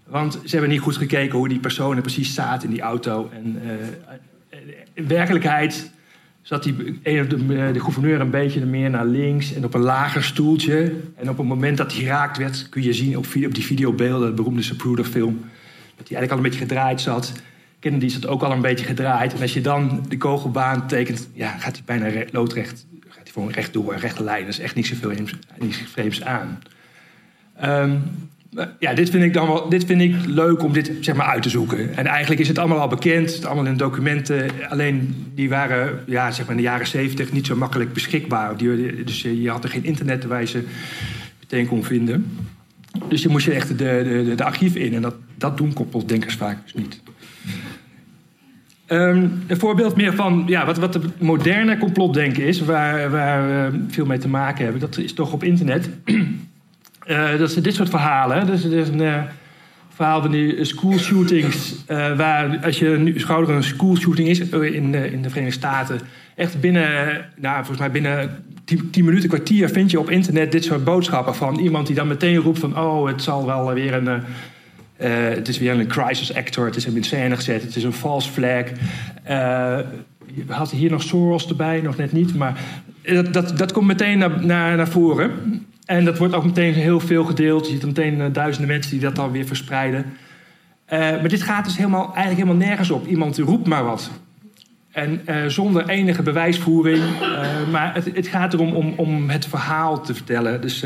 Want 0.07 0.39
ze 0.43 0.51
hebben 0.51 0.69
niet 0.69 0.79
goed 0.79 0.97
gekeken 0.97 1.37
hoe 1.37 1.47
die 1.47 1.59
personen 1.59 2.01
precies 2.01 2.33
zaten 2.33 2.67
in 2.67 2.73
die 2.73 2.83
auto. 2.83 3.29
En 3.33 3.61
uh, 3.63 3.71
in 4.93 5.07
werkelijkheid 5.07 5.91
zat 6.41 6.63
die, 6.63 6.75
de, 7.03 7.71
de, 7.73 7.79
gouverneur 7.79 8.21
een 8.21 8.29
beetje 8.29 8.65
meer 8.65 8.89
naar 8.89 9.05
links 9.05 9.53
en 9.53 9.65
op 9.65 9.73
een 9.73 9.81
lager 9.81 10.23
stoeltje. 10.23 10.93
En 11.15 11.29
op 11.29 11.37
het 11.37 11.47
moment 11.47 11.77
dat 11.77 11.91
hij 11.91 12.01
geraakt 12.01 12.37
werd, 12.37 12.69
kun 12.69 12.83
je 12.83 12.93
zien 12.93 13.17
op, 13.17 13.25
op 13.45 13.53
die 13.53 13.65
videobeelden, 13.65 14.27
de 14.27 14.33
beroemde 14.33 14.61
Zapruder-film, 14.61 15.39
dat 15.95 16.07
hij 16.07 16.17
eigenlijk 16.17 16.31
al 16.31 16.37
een 16.37 16.43
beetje 16.43 16.59
gedraaid 16.59 17.01
zat. 17.01 17.31
Kennedy 17.79 18.07
zat 18.07 18.27
ook 18.27 18.41
al 18.41 18.51
een 18.51 18.61
beetje 18.61 18.85
gedraaid. 18.85 19.33
En 19.33 19.41
als 19.41 19.53
je 19.53 19.61
dan 19.61 20.05
de 20.07 20.17
kogelbaan 20.17 20.87
tekent, 20.87 21.29
ja, 21.33 21.49
gaat 21.49 21.73
hij 21.73 21.99
bijna 21.99 22.23
loodrecht 22.31 22.85
gewoon 23.37 23.51
rechtdoor, 23.51 23.95
rechte 23.95 24.23
lijn. 24.23 24.41
Er 24.41 24.47
is 24.47 24.59
echt 24.59 24.75
niet 24.75 24.87
zoveel 24.87 25.11
niks 25.59 25.77
vreemds 25.85 26.23
aan. 26.23 26.59
Um, 27.63 28.03
ja, 28.79 28.93
dit 28.93 29.09
vind 29.09 29.23
ik 29.23 29.33
dan 29.33 29.47
wel, 29.47 29.69
dit 29.69 29.85
vind 29.85 30.01
ik 30.01 30.15
leuk 30.25 30.63
om 30.63 30.73
dit 30.73 30.91
zeg 31.01 31.15
maar 31.15 31.25
uit 31.25 31.43
te 31.43 31.49
zoeken. 31.49 31.95
En 31.95 32.05
eigenlijk 32.05 32.41
is 32.41 32.47
het 32.47 32.57
allemaal 32.57 32.79
al 32.79 32.87
bekend, 32.87 33.35
het 33.35 33.45
allemaal 33.45 33.65
in 33.65 33.77
documenten. 33.77 34.49
Alleen 34.69 35.15
die 35.35 35.49
waren 35.49 36.03
ja, 36.05 36.31
zeg 36.31 36.45
maar 36.45 36.55
in 36.55 36.61
de 36.61 36.67
jaren 36.67 36.87
zeventig 36.87 37.31
niet 37.31 37.45
zo 37.45 37.55
makkelijk 37.55 37.93
beschikbaar. 37.93 38.57
Die, 38.57 39.03
dus 39.03 39.21
je 39.21 39.49
had 39.49 39.63
er 39.63 39.69
geen 39.69 39.83
internet 39.83 40.25
waar 40.25 40.39
je 40.39 40.47
ze 40.47 40.63
meteen 41.39 41.67
kon 41.67 41.83
vinden. 41.83 42.37
Dus 43.09 43.21
je 43.21 43.29
moest 43.29 43.45
je 43.45 43.53
echt 43.53 43.67
de, 43.67 43.75
de, 44.25 44.33
de, 44.35 44.43
archief 44.43 44.75
in. 44.75 44.93
En 44.93 45.01
dat, 45.01 45.15
dat 45.35 45.57
doen 45.57 45.73
koppeldenkers 45.73 46.35
vaak 46.35 46.57
dus 46.63 46.73
niet. 46.73 47.01
Um, 48.89 49.43
een 49.47 49.59
voorbeeld 49.59 49.95
meer 49.95 50.13
van 50.13 50.43
ja, 50.45 50.65
wat, 50.65 50.77
wat 50.77 50.93
de 50.93 51.01
moderne 51.17 51.77
complotdenken 51.77 52.43
is, 52.43 52.61
waar, 52.61 53.11
waar 53.11 53.47
we 53.47 53.79
veel 53.87 54.05
mee 54.05 54.17
te 54.17 54.27
maken 54.27 54.63
hebben, 54.63 54.81
dat 54.81 54.97
is 54.97 55.13
toch 55.13 55.33
op 55.33 55.43
internet. 55.43 55.89
uh, 57.05 57.37
dat 57.39 57.51
zijn 57.51 57.63
dit 57.63 57.73
soort 57.73 57.89
verhalen. 57.89 58.45
Dus 58.45 58.63
er 58.63 58.73
is 58.73 58.87
een 58.87 59.01
uh, 59.01 59.21
verhaal 59.89 60.21
van 60.21 60.31
die 60.31 60.63
school 60.63 60.97
shootings, 60.97 61.75
uh, 61.87 62.17
waar 62.17 62.59
als 62.63 62.79
je 62.79 62.87
nu 62.87 63.19
schouder 63.19 63.55
een 63.55 63.63
school 63.63 63.97
shooting 63.97 64.27
is 64.27 64.39
in, 64.39 64.95
in 64.95 65.21
de 65.21 65.29
Verenigde 65.29 65.59
Staten, 65.59 65.99
echt 66.35 66.59
binnen, 66.61 67.25
nou, 67.35 67.55
volgens 67.55 67.79
mij 67.79 67.91
binnen 67.91 68.43
10 68.91 69.05
minuten, 69.05 69.29
kwartier 69.29 69.69
vind 69.69 69.91
je 69.91 69.99
op 69.99 70.09
internet 70.09 70.51
dit 70.51 70.63
soort 70.63 70.83
boodschappen 70.83 71.35
van 71.35 71.59
iemand 71.59 71.87
die 71.87 71.95
dan 71.95 72.07
meteen 72.07 72.35
roept 72.35 72.59
van, 72.59 72.79
oh, 72.79 73.07
het 73.07 73.21
zal 73.21 73.45
wel 73.45 73.73
weer 73.73 73.93
een 73.93 74.23
uh, 75.01 75.09
het 75.29 75.47
is 75.47 75.57
weer 75.57 75.79
een 75.79 75.87
crisis 75.87 76.33
actor, 76.33 76.65
het 76.65 76.75
is 76.75 76.85
in 76.85 77.03
scène 77.03 77.35
gezet, 77.35 77.61
het 77.61 77.75
is 77.75 77.83
een 77.83 77.93
false 77.93 78.31
flag. 78.31 78.63
Uh, 79.29 79.79
hadden 80.47 80.77
hier 80.77 80.91
nog 80.91 81.03
Soros 81.03 81.47
erbij, 81.47 81.81
nog 81.81 81.97
net 81.97 82.11
niet, 82.11 82.35
maar 82.35 82.59
dat, 83.03 83.33
dat, 83.33 83.57
dat 83.57 83.71
komt 83.71 83.87
meteen 83.87 84.17
naar, 84.17 84.45
naar, 84.45 84.77
naar 84.77 84.87
voren. 84.87 85.31
En 85.85 86.05
dat 86.05 86.17
wordt 86.17 86.33
ook 86.33 86.45
meteen 86.45 86.73
heel 86.73 86.99
veel 86.99 87.23
gedeeld. 87.23 87.65
Je 87.65 87.73
ziet 87.73 87.85
meteen 87.85 88.19
uh, 88.19 88.25
duizenden 88.31 88.71
mensen 88.71 88.91
die 88.91 88.99
dat 88.99 89.15
dan 89.15 89.31
weer 89.31 89.45
verspreiden. 89.45 90.05
maar 90.89 91.27
dit 91.27 91.41
gaat 91.41 91.65
dus 91.65 91.77
helemaal, 91.77 92.05
eigenlijk 92.13 92.37
helemaal 92.37 92.67
nergens 92.67 92.91
op. 92.91 93.07
Iemand 93.07 93.37
roept 93.37 93.67
maar 93.67 93.83
wat. 93.83 94.11
En 94.91 95.21
zonder 95.47 95.89
enige 95.89 96.23
bewijsvoering. 96.23 97.03
maar 97.71 97.93
het, 97.93 98.05
het, 98.13 98.27
gaat 98.27 98.53
erom 98.53 98.73
om, 98.73 98.93
om 98.95 99.29
het 99.29 99.45
verhaal 99.45 100.01
te 100.01 100.13
vertellen. 100.13 100.61
Dus, 100.61 100.85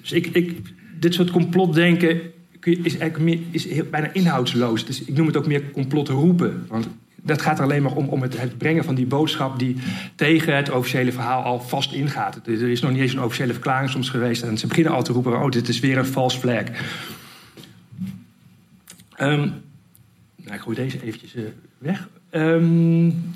dus 0.00 0.12
ik, 0.12 0.26
ik, 0.26 0.60
dit 1.00 1.14
soort 1.14 1.30
complotdenken 1.30 2.20
is 2.66 2.98
eigenlijk 2.98 3.40
is 3.50 3.68
heel, 3.68 3.84
bijna 3.90 4.12
inhoudsloos. 4.12 4.86
Dus 4.86 5.04
ik 5.04 5.16
noem 5.16 5.26
het 5.26 5.36
ook 5.36 5.46
meer 5.46 5.70
complot 5.70 6.08
roepen. 6.08 6.66
Want 6.68 6.88
dat 7.22 7.42
gaat 7.42 7.58
er 7.58 7.64
alleen 7.64 7.82
maar 7.82 7.92
om, 7.92 8.08
om 8.08 8.22
het, 8.22 8.58
brengen 8.58 8.84
van 8.84 8.94
die 8.94 9.06
boodschap 9.06 9.58
die 9.58 9.76
tegen 10.14 10.56
het 10.56 10.70
officiële 10.70 11.12
verhaal 11.12 11.42
al 11.42 11.60
vast 11.60 11.92
ingaat. 11.92 12.40
Er 12.46 12.70
is 12.70 12.80
nog 12.80 12.90
niet 12.90 13.00
eens 13.00 13.12
een 13.12 13.22
officiële 13.22 13.52
verklaring 13.52 13.90
soms 13.90 14.08
geweest. 14.08 14.42
En 14.42 14.58
ze 14.58 14.66
beginnen 14.66 14.92
al 14.92 15.02
te 15.02 15.12
roepen: 15.12 15.42
oh, 15.42 15.50
dit 15.50 15.68
is 15.68 15.80
weer 15.80 15.98
een 15.98 16.04
false 16.04 16.38
flag. 16.38 16.62
Um, 19.20 19.52
nou, 20.36 20.54
ik 20.54 20.60
gooi 20.60 20.76
deze 20.76 21.02
eventjes 21.02 21.34
uh, 21.34 21.42
weg. 21.78 22.08
Um, 22.30 23.32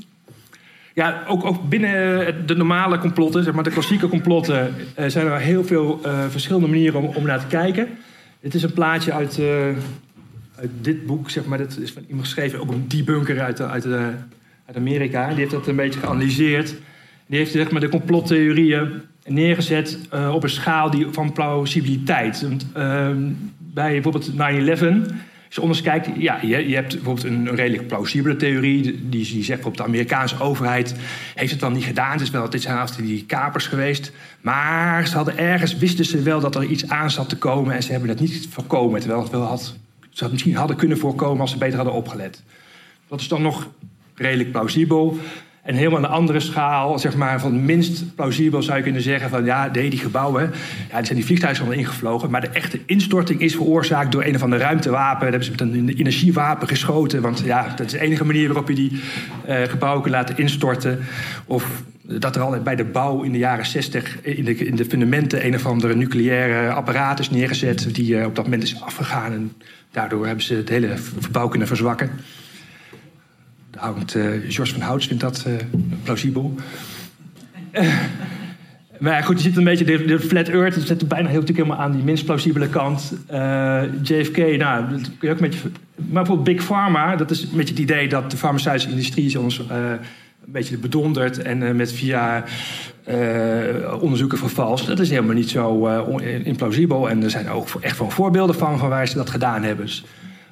ja, 0.95 1.25
ook, 1.29 1.45
ook 1.45 1.69
binnen 1.69 2.47
de 2.47 2.55
normale 2.55 2.99
complotten, 2.99 3.45
zeg 3.45 3.55
maar 3.55 3.65
de 3.65 3.71
klassieke 3.71 4.09
complotten, 4.09 4.75
uh, 4.99 5.07
zijn 5.07 5.27
er 5.27 5.39
heel 5.39 5.65
veel 5.65 6.01
verschillende 6.29 6.69
manieren 6.69 7.01
om, 7.01 7.15
om 7.15 7.25
naar 7.25 7.41
te 7.41 7.47
kijken. 7.47 7.89
Dit 8.41 8.55
is 8.55 8.63
een 8.63 8.73
plaatje 8.73 9.13
uit, 9.13 9.39
uh, 9.39 9.67
uit 10.57 10.71
dit 10.81 11.07
boek, 11.07 11.31
zeg 11.31 11.45
maar. 11.45 11.59
Dat 11.59 11.79
is 11.81 11.93
van 11.93 12.05
iemand 12.07 12.25
geschreven, 12.25 12.61
ook 12.61 12.71
een 12.71 12.89
debunker 12.89 13.41
uit, 13.41 13.61
uit, 13.61 13.87
uit 14.67 14.77
Amerika. 14.77 15.29
Die 15.29 15.39
heeft 15.39 15.51
dat 15.51 15.67
een 15.67 15.77
beetje 15.77 16.01
geanalyseerd. 16.01 16.75
Die 17.27 17.39
heeft 17.39 17.53
zeg 17.53 17.71
maar, 17.71 17.81
de 17.81 17.89
complottheorieën 17.89 18.91
neergezet 19.27 19.99
op 20.33 20.43
een 20.43 20.51
schaal 20.51 20.91
die, 20.91 21.07
van 21.11 21.33
plausibiliteit. 21.33 22.47
Ehm, 22.75 23.29
bij 23.59 23.93
bijvoorbeeld 23.93 24.33
9-11 24.37 25.13
als 25.51 25.59
je 25.59 25.65
anders 25.65 25.83
kijkt, 25.83 26.09
ja, 26.17 26.39
je, 26.43 26.69
je 26.69 26.75
hebt 26.75 26.95
bijvoorbeeld 26.95 27.27
een, 27.27 27.55
redelijk 27.55 27.87
plausibele 27.87 28.37
theorie. 28.37 28.83
Die, 28.83 29.09
die 29.09 29.25
zegt 29.27 29.47
bijvoorbeeld 29.47 29.77
de 29.77 29.83
Amerikaanse 29.83 30.41
overheid 30.41 30.95
heeft 31.35 31.51
het 31.51 31.61
dan 31.61 31.73
niet 31.73 31.85
gedaan. 31.85 32.13
Het 32.13 32.21
is 32.21 32.31
wel, 32.31 32.51
dit 32.51 32.63
zijn 32.63 32.77
haast 32.77 32.97
die 32.97 33.25
kapers 33.25 33.67
geweest. 33.67 34.13
Maar 34.41 35.07
ze 35.07 35.17
hadden 35.17 35.39
ergens, 35.39 35.77
wisten 35.77 36.05
ze 36.05 36.23
wel 36.23 36.41
dat 36.41 36.55
er 36.55 36.65
iets 36.65 36.89
aan 36.89 37.11
zat 37.11 37.29
te 37.29 37.37
komen. 37.37 37.75
En 37.75 37.83
ze 37.83 37.91
hebben 37.91 38.09
het 38.09 38.21
niet 38.21 38.49
voorkomen. 38.51 39.01
Terwijl 39.01 39.23
het 39.23 39.31
wel 39.31 39.43
had, 39.43 39.77
ze 40.11 40.23
het 40.23 40.33
misschien 40.33 40.57
hadden 40.57 40.77
kunnen 40.77 40.99
voorkomen 40.99 41.41
als 41.41 41.51
ze 41.51 41.59
beter 41.59 41.77
hadden 41.77 41.95
opgelet. 41.95 42.43
Dat 43.09 43.21
is 43.21 43.29
dan 43.29 43.43
nog 43.43 43.69
redelijk 44.15 44.51
plausibel. 44.51 45.19
En 45.63 45.75
helemaal 45.75 46.01
de 46.01 46.07
andere 46.07 46.41
schaal, 46.41 46.99
zeg 46.99 47.17
maar, 47.17 47.41
van 47.41 47.65
minst 47.65 48.15
plausibel 48.15 48.63
zou 48.63 48.77
je 48.77 48.83
kunnen 48.83 49.03
zeggen 49.03 49.31
van 49.31 49.45
ja, 49.45 49.69
nee, 49.73 49.91
die 49.91 49.99
gebouwen, 49.99 50.43
ja, 50.91 50.97
die 50.97 51.05
zijn 51.05 51.19
die 51.19 51.25
vliegtuigen 51.25 51.67
al 51.67 51.73
ingevlogen, 51.73 52.31
maar 52.31 52.41
de 52.41 52.49
echte 52.49 52.81
instorting 52.87 53.41
is 53.41 53.55
veroorzaakt 53.55 54.13
door 54.13 54.25
een 54.25 54.35
of 54.35 54.43
ander 54.43 54.59
ruimtewapen. 54.59 55.21
Daar 55.21 55.31
hebben 55.31 55.45
ze 55.45 55.51
met 55.51 55.61
een 55.61 55.89
energiewapen 55.89 56.69
geschoten, 56.69 57.23
want 57.23 57.43
ja, 57.45 57.69
dat 57.77 57.87
is 57.87 57.93
de 57.93 58.01
enige 58.01 58.25
manier 58.25 58.47
waarop 58.47 58.69
je 58.69 58.75
die 58.75 59.01
uh, 59.49 59.63
gebouwen 59.63 60.03
kunt 60.03 60.15
laten 60.15 60.37
instorten. 60.37 60.99
Of 61.47 61.83
dat 62.03 62.37
er 62.37 62.43
al 62.43 62.63
bij 62.63 62.77
de 62.77 62.85
bouw 62.85 63.23
in 63.23 63.33
de 63.33 63.39
jaren 63.39 63.67
60 63.67 64.23
in 64.23 64.45
de, 64.45 64.55
in 64.55 64.77
de 64.77 64.85
fundamenten 64.85 65.47
een 65.47 65.55
of 65.55 65.67
andere 65.67 65.95
nucleaire 65.95 66.73
apparaat 66.73 67.19
is 67.19 67.31
neergezet 67.31 67.95
die 67.95 68.15
uh, 68.15 68.27
op 68.27 68.35
dat 68.35 68.45
moment 68.45 68.63
is 68.63 68.83
afgegaan 68.83 69.33
en 69.33 69.53
daardoor 69.91 70.27
hebben 70.27 70.45
ze 70.45 70.55
het 70.55 70.69
hele 70.69 70.95
gebouw 71.21 71.49
kunnen 71.49 71.69
verzwakken. 71.69 72.11
Uh, 74.17 74.33
George 74.49 74.73
van 74.73 74.81
Houts 74.81 75.07
vindt 75.07 75.23
dat 75.23 75.45
uh, 75.49 75.55
plausibel. 76.03 76.55
Uh, 77.73 77.95
maar 78.99 79.23
goed, 79.23 79.37
je 79.37 79.49
ziet 79.49 79.57
een 79.57 79.65
beetje 79.65 79.85
de, 79.85 80.21
flat 80.21 80.49
earth. 80.49 80.75
Dat 80.75 80.87
zit 80.87 81.09
bijna 81.09 81.29
heel 81.29 81.41
natuurlijk 81.41 81.67
helemaal 81.67 81.87
aan 81.87 81.93
die 81.93 82.03
minst 82.03 82.25
plausibele 82.25 82.69
kant. 82.69 83.13
JFK, 84.03 84.37
nou, 84.37 84.91
dat 84.91 85.11
kun 85.19 85.29
je 85.29 85.31
ook 85.31 85.41
met 85.41 85.55
je, 85.55 85.61
Maar 85.95 86.07
bijvoorbeeld 86.13 86.57
Big 86.57 86.65
Pharma, 86.65 87.17
dat 87.17 87.31
is 87.31 87.43
een 87.43 87.57
beetje 87.57 87.75
het 87.75 87.83
idee 87.83 88.09
dat 88.09 88.31
de 88.31 88.37
farmaceutische 88.37 88.91
industrie 88.91 89.41
ons 89.41 89.59
een 89.59 89.99
beetje 90.47 90.79
bedondert 90.79 91.43
en 91.43 91.77
met 91.77 91.93
via 91.93 92.45
onderzoeken 94.01 94.39
vervalst. 94.39 94.87
Dat 94.87 94.99
is 94.99 95.11
helemaal 95.11 95.35
niet 95.35 95.51
zo 95.51 95.87
implausibel. 96.45 97.11
En 97.11 97.23
er 97.23 97.31
zijn 97.31 97.49
ook 97.49 97.69
echt 97.81 97.99
wel 97.99 98.11
voorbeelden 98.11 98.55
van, 98.55 98.79
van 98.79 98.89
waar 98.89 99.09
ze 99.09 99.17
dat 99.17 99.31
gedaan 99.31 99.63
hebben. 99.63 99.85
Dus 99.87 100.05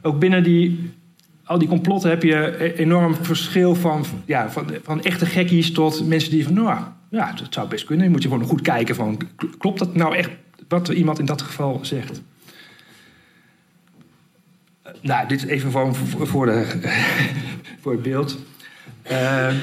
ook 0.03 0.19
binnen 0.19 0.43
die 0.43 0.91
al 1.49 1.59
die 1.59 1.69
complotten 1.69 2.11
heb 2.11 2.23
je 2.23 2.65
e- 2.65 2.73
enorm 2.73 3.15
verschil 3.15 3.75
van, 3.75 4.05
ja, 4.25 4.51
van, 4.51 4.71
van 4.83 5.03
echte 5.03 5.27
gekkies 5.27 5.73
tot 5.73 6.07
mensen 6.07 6.31
die 6.31 6.45
van, 6.45 6.55
nou 6.55 6.85
ja, 7.11 7.33
dat 7.33 7.55
zou 7.55 7.69
best 7.69 7.85
kunnen. 7.85 8.05
Je 8.05 8.11
moet 8.11 8.23
je 8.23 8.29
gewoon 8.29 8.45
goed 8.45 8.61
kijken 8.61 8.95
van, 8.95 9.21
klopt 9.59 9.79
dat 9.79 9.95
nou 9.95 10.17
echt 10.17 10.31
wat 10.69 10.89
iemand 10.89 11.19
in 11.19 11.25
dat 11.25 11.43
geval 11.43 11.79
zegt? 11.83 12.23
Nou, 15.01 15.29
dit 15.29 15.45
is 15.45 15.49
even 15.49 15.71
voor, 15.71 15.95
voor, 16.27 16.47
de, 16.47 16.67
voor 17.81 17.93
het 17.93 18.03
beeld. 18.03 18.39
Uh, 19.11 19.55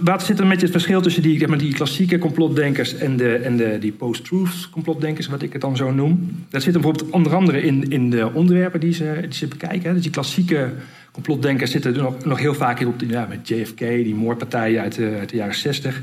wat 0.00 0.22
zit 0.22 0.38
er 0.38 0.46
met 0.46 0.60
het 0.60 0.70
verschil 0.70 1.00
tussen 1.00 1.22
die, 1.22 1.56
die 1.56 1.74
klassieke 1.74 2.18
complotdenkers 2.18 2.94
en, 2.96 3.16
de, 3.16 3.34
en 3.34 3.56
de, 3.56 3.78
die 3.80 3.92
post-truth 3.92 4.70
complotdenkers, 4.70 5.26
wat 5.26 5.42
ik 5.42 5.52
het 5.52 5.60
dan 5.60 5.76
zo 5.76 5.92
noem? 5.92 6.44
Dat 6.48 6.62
zit 6.62 6.72
bijvoorbeeld 6.72 7.10
onder 7.10 7.34
andere 7.34 7.62
in, 7.62 7.90
in 7.90 8.10
de 8.10 8.30
onderwerpen 8.32 8.80
die 8.80 8.92
ze, 8.92 9.18
die 9.20 9.34
ze 9.34 9.46
bekijken. 9.46 9.94
Dus 9.94 10.02
die 10.02 10.10
klassieke 10.10 10.70
complotdenkers 11.12 11.70
zitten 11.70 11.94
er 11.94 12.02
nog, 12.02 12.24
nog 12.24 12.38
heel 12.38 12.54
vaak 12.54 12.80
in 12.80 12.86
op 12.86 13.00
ja, 13.06 13.26
met 13.28 13.48
JFK, 13.48 13.78
die 13.78 14.14
moordpartijen 14.14 14.80
uit 14.80 14.94
de, 14.94 15.16
uit 15.18 15.28
de 15.28 15.36
jaren 15.36 15.54
60. 15.54 16.00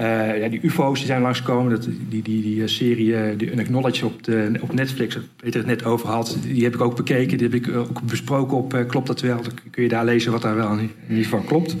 Uh, 0.00 0.40
ja, 0.40 0.48
die 0.48 0.60
UFO's 0.62 0.98
die 0.98 1.06
zijn 1.06 1.22
langskomen. 1.22 1.70
Dat, 1.70 1.88
die, 2.08 2.22
die, 2.22 2.42
die 2.42 2.62
eh, 2.62 2.68
serie, 2.68 3.36
die 3.36 3.52
Unacknowledged 3.52 4.02
op, 4.02 4.20
op 4.60 4.72
Netflix, 4.72 5.18
Peter 5.36 5.60
het 5.60 5.68
net 5.68 5.84
over 5.84 6.08
had, 6.08 6.38
die 6.42 6.64
heb 6.64 6.74
ik 6.74 6.80
ook 6.80 6.96
bekeken. 6.96 7.38
Die 7.38 7.48
heb 7.48 7.54
ik 7.54 7.76
ook 7.76 8.02
besproken 8.02 8.56
op 8.56 8.84
Klopt 8.88 9.06
dat 9.06 9.20
wel? 9.20 9.42
Dan 9.42 9.52
kun 9.70 9.82
je 9.82 9.88
daar 9.88 10.04
lezen 10.04 10.32
wat 10.32 10.42
daar 10.42 10.56
wel 10.56 10.78
niet 11.06 11.26
van 11.26 11.44
klopt. 11.44 11.76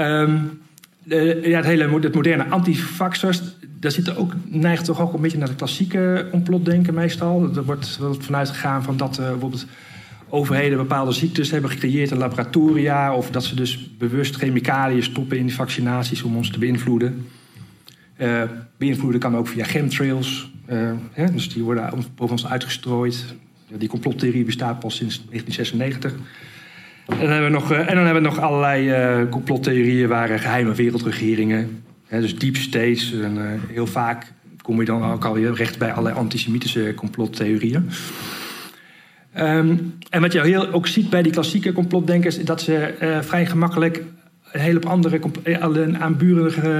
Um, 0.00 0.62
ja, 1.42 1.56
het 1.56 1.64
hele 1.64 2.00
het 2.00 2.14
moderne 2.14 2.44
antifaxers, 2.44 3.42
daar 3.80 3.90
zit 3.90 4.16
ook, 4.16 4.32
neigt 4.44 4.84
toch 4.84 5.00
ook 5.00 5.12
een 5.12 5.20
beetje 5.20 5.38
naar 5.38 5.48
de 5.48 5.54
klassieke 5.54 6.28
complotdenken 6.30 6.94
meestal. 6.94 7.50
Er 7.56 7.64
wordt 7.64 8.00
vanuit 8.18 8.48
gegaan 8.48 8.82
van 8.82 8.96
dat 8.96 9.18
uh, 9.18 9.30
bijvoorbeeld 9.30 9.66
overheden 10.28 10.78
bepaalde 10.78 11.12
ziektes 11.12 11.50
hebben 11.50 11.70
gecreëerd 11.70 12.10
in 12.10 12.16
laboratoria. 12.16 13.14
Of 13.14 13.30
dat 13.30 13.44
ze 13.44 13.54
dus 13.54 13.96
bewust 13.98 14.36
chemicaliën 14.36 15.02
stoppen 15.02 15.38
in 15.38 15.46
die 15.46 15.54
vaccinaties 15.54 16.22
om 16.22 16.36
ons 16.36 16.50
te 16.50 16.58
beïnvloeden. 16.58 17.26
Uh, 18.18 18.42
beïnvloeden 18.76 19.20
kan 19.20 19.36
ook 19.36 19.48
via 19.48 19.64
chemtrails. 19.64 20.50
Uh, 20.70 20.92
hè, 21.12 21.32
dus 21.32 21.48
die 21.52 21.62
worden 21.62 21.90
boven 22.14 22.34
ons 22.34 22.46
uitgestrooid. 22.46 23.34
Die 23.78 23.88
complottheorie 23.88 24.44
bestaat 24.44 24.78
pas 24.78 24.96
sinds 24.96 25.24
1996. 25.30 26.14
En 27.06 27.18
dan 27.18 27.30
hebben 27.30 27.50
we 27.50 27.58
nog, 27.58 27.72
eh, 27.72 27.88
en 27.88 27.94
dan 27.94 28.04
hebben 28.04 28.22
nog 28.22 28.40
allerlei 28.40 28.90
uh, 28.90 29.30
complottheorieën 29.30 30.08
waar 30.08 30.38
geheime 30.38 30.74
wereldregeringen, 30.74 31.82
hè, 32.06 32.20
dus 32.20 32.38
deep 32.38 32.56
states, 32.56 33.12
en, 33.12 33.36
uh, 33.36 33.42
heel 33.72 33.86
vaak 33.86 34.32
kom 34.62 34.80
je 34.80 34.84
dan 34.84 35.04
ook 35.12 35.24
alweer 35.24 35.54
recht 35.54 35.78
bij 35.78 35.90
allerlei 35.90 36.16
antisemitische 36.16 36.92
complottheorieën. 36.96 37.90
Um, 39.38 39.94
en 40.10 40.20
wat 40.20 40.32
je 40.32 40.40
heel, 40.40 40.72
ook 40.72 40.86
ziet 40.86 41.10
bij 41.10 41.22
die 41.22 41.32
klassieke 41.32 41.72
complotdenkers, 41.72 42.44
dat 42.44 42.60
ze 42.60 42.94
vrij 43.22 43.46
gemakkelijk 43.46 44.02
een 44.52 44.60
hele 44.60 44.80
andere, 44.80 45.20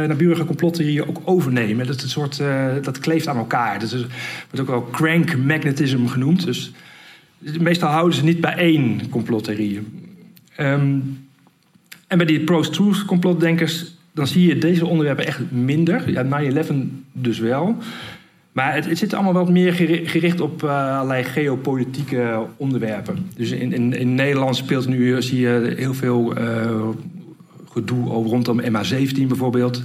naburige, 0.07 0.45
complottheorieën 0.45 1.09
ook 1.09 1.21
overnemen. 1.25 1.87
Dat, 1.87 1.97
is 1.97 2.02
een 2.02 2.09
soort, 2.09 2.43
dat 2.83 2.99
kleeft 2.99 3.28
aan 3.28 3.37
elkaar. 3.37 3.78
Dat 3.78 3.93
is, 3.93 4.07
wordt 4.50 4.61
ook 4.61 4.66
wel 4.66 4.88
crank 4.90 5.37
magnetism 5.37 6.07
genoemd. 6.07 6.45
Dus 6.45 6.73
meestal 7.61 7.90
houden 7.90 8.16
ze 8.16 8.25
niet 8.25 8.40
bij 8.40 8.54
één 8.57 9.09
complottheorie. 9.09 9.81
Um, 10.61 11.27
en 12.07 12.19
bij 12.19 12.27
die 12.27 12.45
post-truth 12.45 13.05
complotdenkers, 13.05 13.95
dan 14.13 14.27
zie 14.27 14.49
je 14.49 14.59
deze 14.59 14.87
onderwerpen 14.87 15.27
echt 15.27 15.51
minder. 15.51 16.11
Ja, 16.11 16.53
9-11 16.65 16.75
dus 17.13 17.39
wel. 17.39 17.77
Maar 18.53 18.75
het, 18.75 18.85
het, 18.85 18.99
zit 18.99 19.15
allemaal 19.15 19.33
wat 19.33 19.49
meer 19.51 19.73
gericht 20.05 20.41
op 20.41 20.63
uh, 20.63 20.99
allerlei 20.99 21.25
geopolitieke 21.25 22.47
onderwerpen. 22.57 23.31
Dus 23.37 23.51
in, 23.51 23.73
in, 23.73 23.93
in, 23.93 24.15
Nederland 24.15 24.57
speelt 24.57 24.89
nu, 24.89 25.23
zie 25.23 25.41
je 25.41 25.73
heel 25.77 25.95
veel 25.95 26.39
uh, 26.39 26.89
gedoe 27.71 28.11
over 28.11 28.31
rondom 28.31 28.61
MH17 28.61 29.27
bijvoorbeeld. 29.27 29.83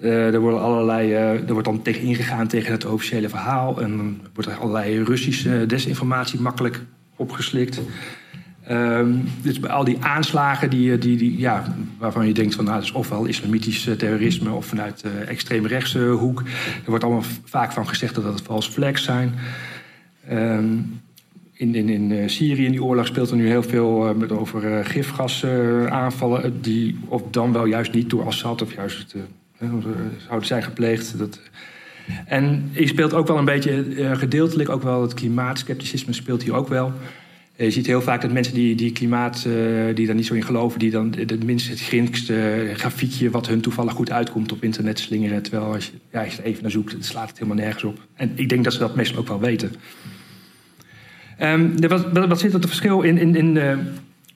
Uh, 0.00 0.34
er, 0.34 0.40
worden 0.40 0.60
allerlei, 0.60 1.12
er 1.12 1.52
wordt 1.52 1.64
dan 1.68 1.82
tegen 1.82 2.02
ingegaan 2.02 2.46
tegen 2.46 2.72
het 2.72 2.84
officiële 2.84 3.28
verhaal. 3.28 3.80
En 3.82 3.96
dan 3.96 4.20
wordt 4.34 4.50
er 4.50 4.56
allerlei 4.56 5.02
Russische 5.02 5.64
desinformatie 5.66 6.40
makkelijk 6.40 6.80
opgeslikt. 7.16 7.80
Um, 8.70 9.28
dus 9.42 9.60
bij 9.60 9.70
al 9.70 9.84
die 9.84 9.96
aanslagen 10.00 10.70
die, 10.70 10.98
die, 10.98 11.16
die, 11.16 11.38
ja, 11.38 11.76
waarvan 11.98 12.26
je 12.26 12.32
denkt 12.32 12.54
van 12.54 12.64
nou, 12.64 12.76
dat 12.76 12.84
is 12.84 12.92
ofwel 12.92 13.24
islamitisch 13.24 13.86
eh, 13.86 13.94
terrorisme 13.94 14.50
of 14.50 14.66
vanuit 14.66 15.00
de 15.02 15.10
uh, 15.22 15.28
extreemrechtse 15.28 15.98
hoek. 15.98 16.42
Er 16.84 16.90
wordt 16.90 17.04
allemaal 17.04 17.24
vaak 17.44 17.72
van 17.72 17.88
gezegd 17.88 18.14
dat 18.14 18.24
het 18.24 18.40
false 18.40 18.70
flags 18.70 19.02
zijn. 19.04 19.34
Um, 20.30 21.00
in, 21.52 21.74
in, 21.74 21.88
in 21.88 22.10
uh, 22.10 22.28
Syrië 22.28 22.64
in 22.64 22.70
die 22.70 22.84
oorlog 22.84 23.06
speelt 23.06 23.30
er 23.30 23.36
nu 23.36 23.46
heel 23.46 23.62
veel 23.62 24.14
met 24.14 24.32
over 24.32 24.84
gifgasaanvallen. 24.84 26.62
die 26.62 26.98
of 27.06 27.22
dan 27.30 27.52
wel 27.52 27.64
juist 27.64 27.92
niet 27.92 28.10
door 28.10 28.26
Assad 28.26 28.62
of 28.62 28.74
juist 28.74 29.14
zouden 30.26 30.46
zijn 30.46 30.62
gepleegd. 30.62 31.18
Dat, 31.18 31.40
en 32.26 32.70
je 32.72 32.86
speelt 32.86 33.14
ook 33.14 33.26
wel 33.26 33.38
een 33.38 33.44
beetje 33.44 33.84
gedeeltelijk, 34.16 34.68
ook 34.68 34.82
wel 34.82 35.02
het 35.02 35.14
klimaatskepticisme 35.14 36.12
speelt 36.12 36.42
hier 36.42 36.54
ook 36.54 36.68
wel. 36.68 36.92
Eh, 37.58 37.64
je 37.64 37.72
ziet 37.72 37.86
heel 37.86 38.02
vaak 38.02 38.20
dat 38.20 38.32
mensen 38.32 38.54
die, 38.54 38.74
die 38.74 38.92
klimaat, 38.92 39.44
uh, 39.46 39.94
die 39.94 40.06
daar 40.06 40.14
niet 40.14 40.26
zo 40.26 40.34
in 40.34 40.44
geloven, 40.44 40.78
die 40.78 40.90
dan 40.90 41.14
het 41.16 41.44
minst 41.44 41.68
het 41.68 41.80
grinkste 41.80 42.70
grafiekje 42.74 43.30
wat 43.30 43.46
hun 43.46 43.60
toevallig 43.60 43.92
goed 43.92 44.10
uitkomt 44.10 44.52
op 44.52 44.62
internet 44.62 44.98
slingeren. 44.98 45.42
Terwijl 45.42 45.74
als 45.74 45.86
je, 45.86 45.92
ja, 46.12 46.24
als 46.24 46.34
je 46.34 46.42
even 46.42 46.62
naar 46.62 46.70
zoekt, 46.70 47.04
slaat 47.04 47.28
het 47.28 47.38
helemaal 47.38 47.64
nergens 47.64 47.84
op. 47.84 47.98
En 48.14 48.32
ik 48.34 48.48
denk 48.48 48.64
dat 48.64 48.72
ze 48.72 48.78
dat 48.78 48.96
meestal 48.96 49.18
ook 49.18 49.28
wel 49.28 49.40
weten. 49.40 49.72
Um, 51.42 51.88
wat, 51.88 52.26
wat, 52.28 52.40
zit 52.40 52.52
er 52.52 52.60
te 52.60 52.68
verschil 52.68 53.02
in, 53.02 53.18
in, 53.18 53.36
in, 53.36 53.56
uh, 53.56 53.70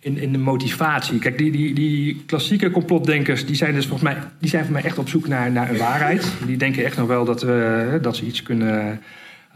in, 0.01 0.19
in 0.19 0.33
de 0.33 0.39
motivatie? 0.39 1.19
Kijk, 1.19 1.39
die, 1.39 1.51
die, 1.53 1.75
die 1.75 2.23
klassieke 2.27 2.71
complotdenkers, 2.71 3.47
die 3.47 3.57
zijn 3.57 3.75
dus 3.75 3.87
volgens 3.87 4.15
mij, 4.15 4.23
die 4.39 4.51
zijn 4.51 4.65
voor 4.65 4.73
mij 4.73 4.85
echt 4.85 4.99
op 4.99 5.09
zoek 5.09 5.29
naar, 5.29 5.53
naar 5.53 5.71
een 5.71 5.79
waarheid. 5.79 6.33
Die 6.47 6.57
denken 6.57 6.85
echt 6.85 6.97
nog 6.97 7.07
wel 7.07 7.25
dat, 7.25 7.43
we, 7.43 7.99
dat 8.03 8.17
ze 8.17 8.27
iets 8.27 8.43
kunnen 8.43 9.01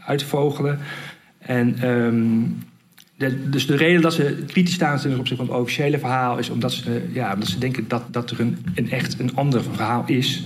uitvogelen. 0.05 0.79
En 1.37 1.89
um, 1.89 2.57
dus 3.49 3.67
de 3.67 3.75
reden 3.75 4.01
dat 4.01 4.13
ze 4.13 4.43
kritisch 4.47 4.73
staan 4.73 4.97
ten 4.97 5.19
opzichte 5.19 5.45
van 5.45 5.45
het 5.45 5.61
officiële 5.63 5.99
verhaal 5.99 6.37
is 6.37 6.49
omdat 6.49 6.71
ze, 6.71 7.01
ja, 7.13 7.33
omdat 7.33 7.49
ze 7.49 7.59
denken 7.59 7.87
dat, 7.87 8.03
dat 8.11 8.31
er 8.31 8.39
een, 8.39 8.57
een 8.75 8.91
echt 8.91 9.19
een 9.19 9.35
ander 9.35 9.63
verhaal 9.63 10.03
is. 10.05 10.43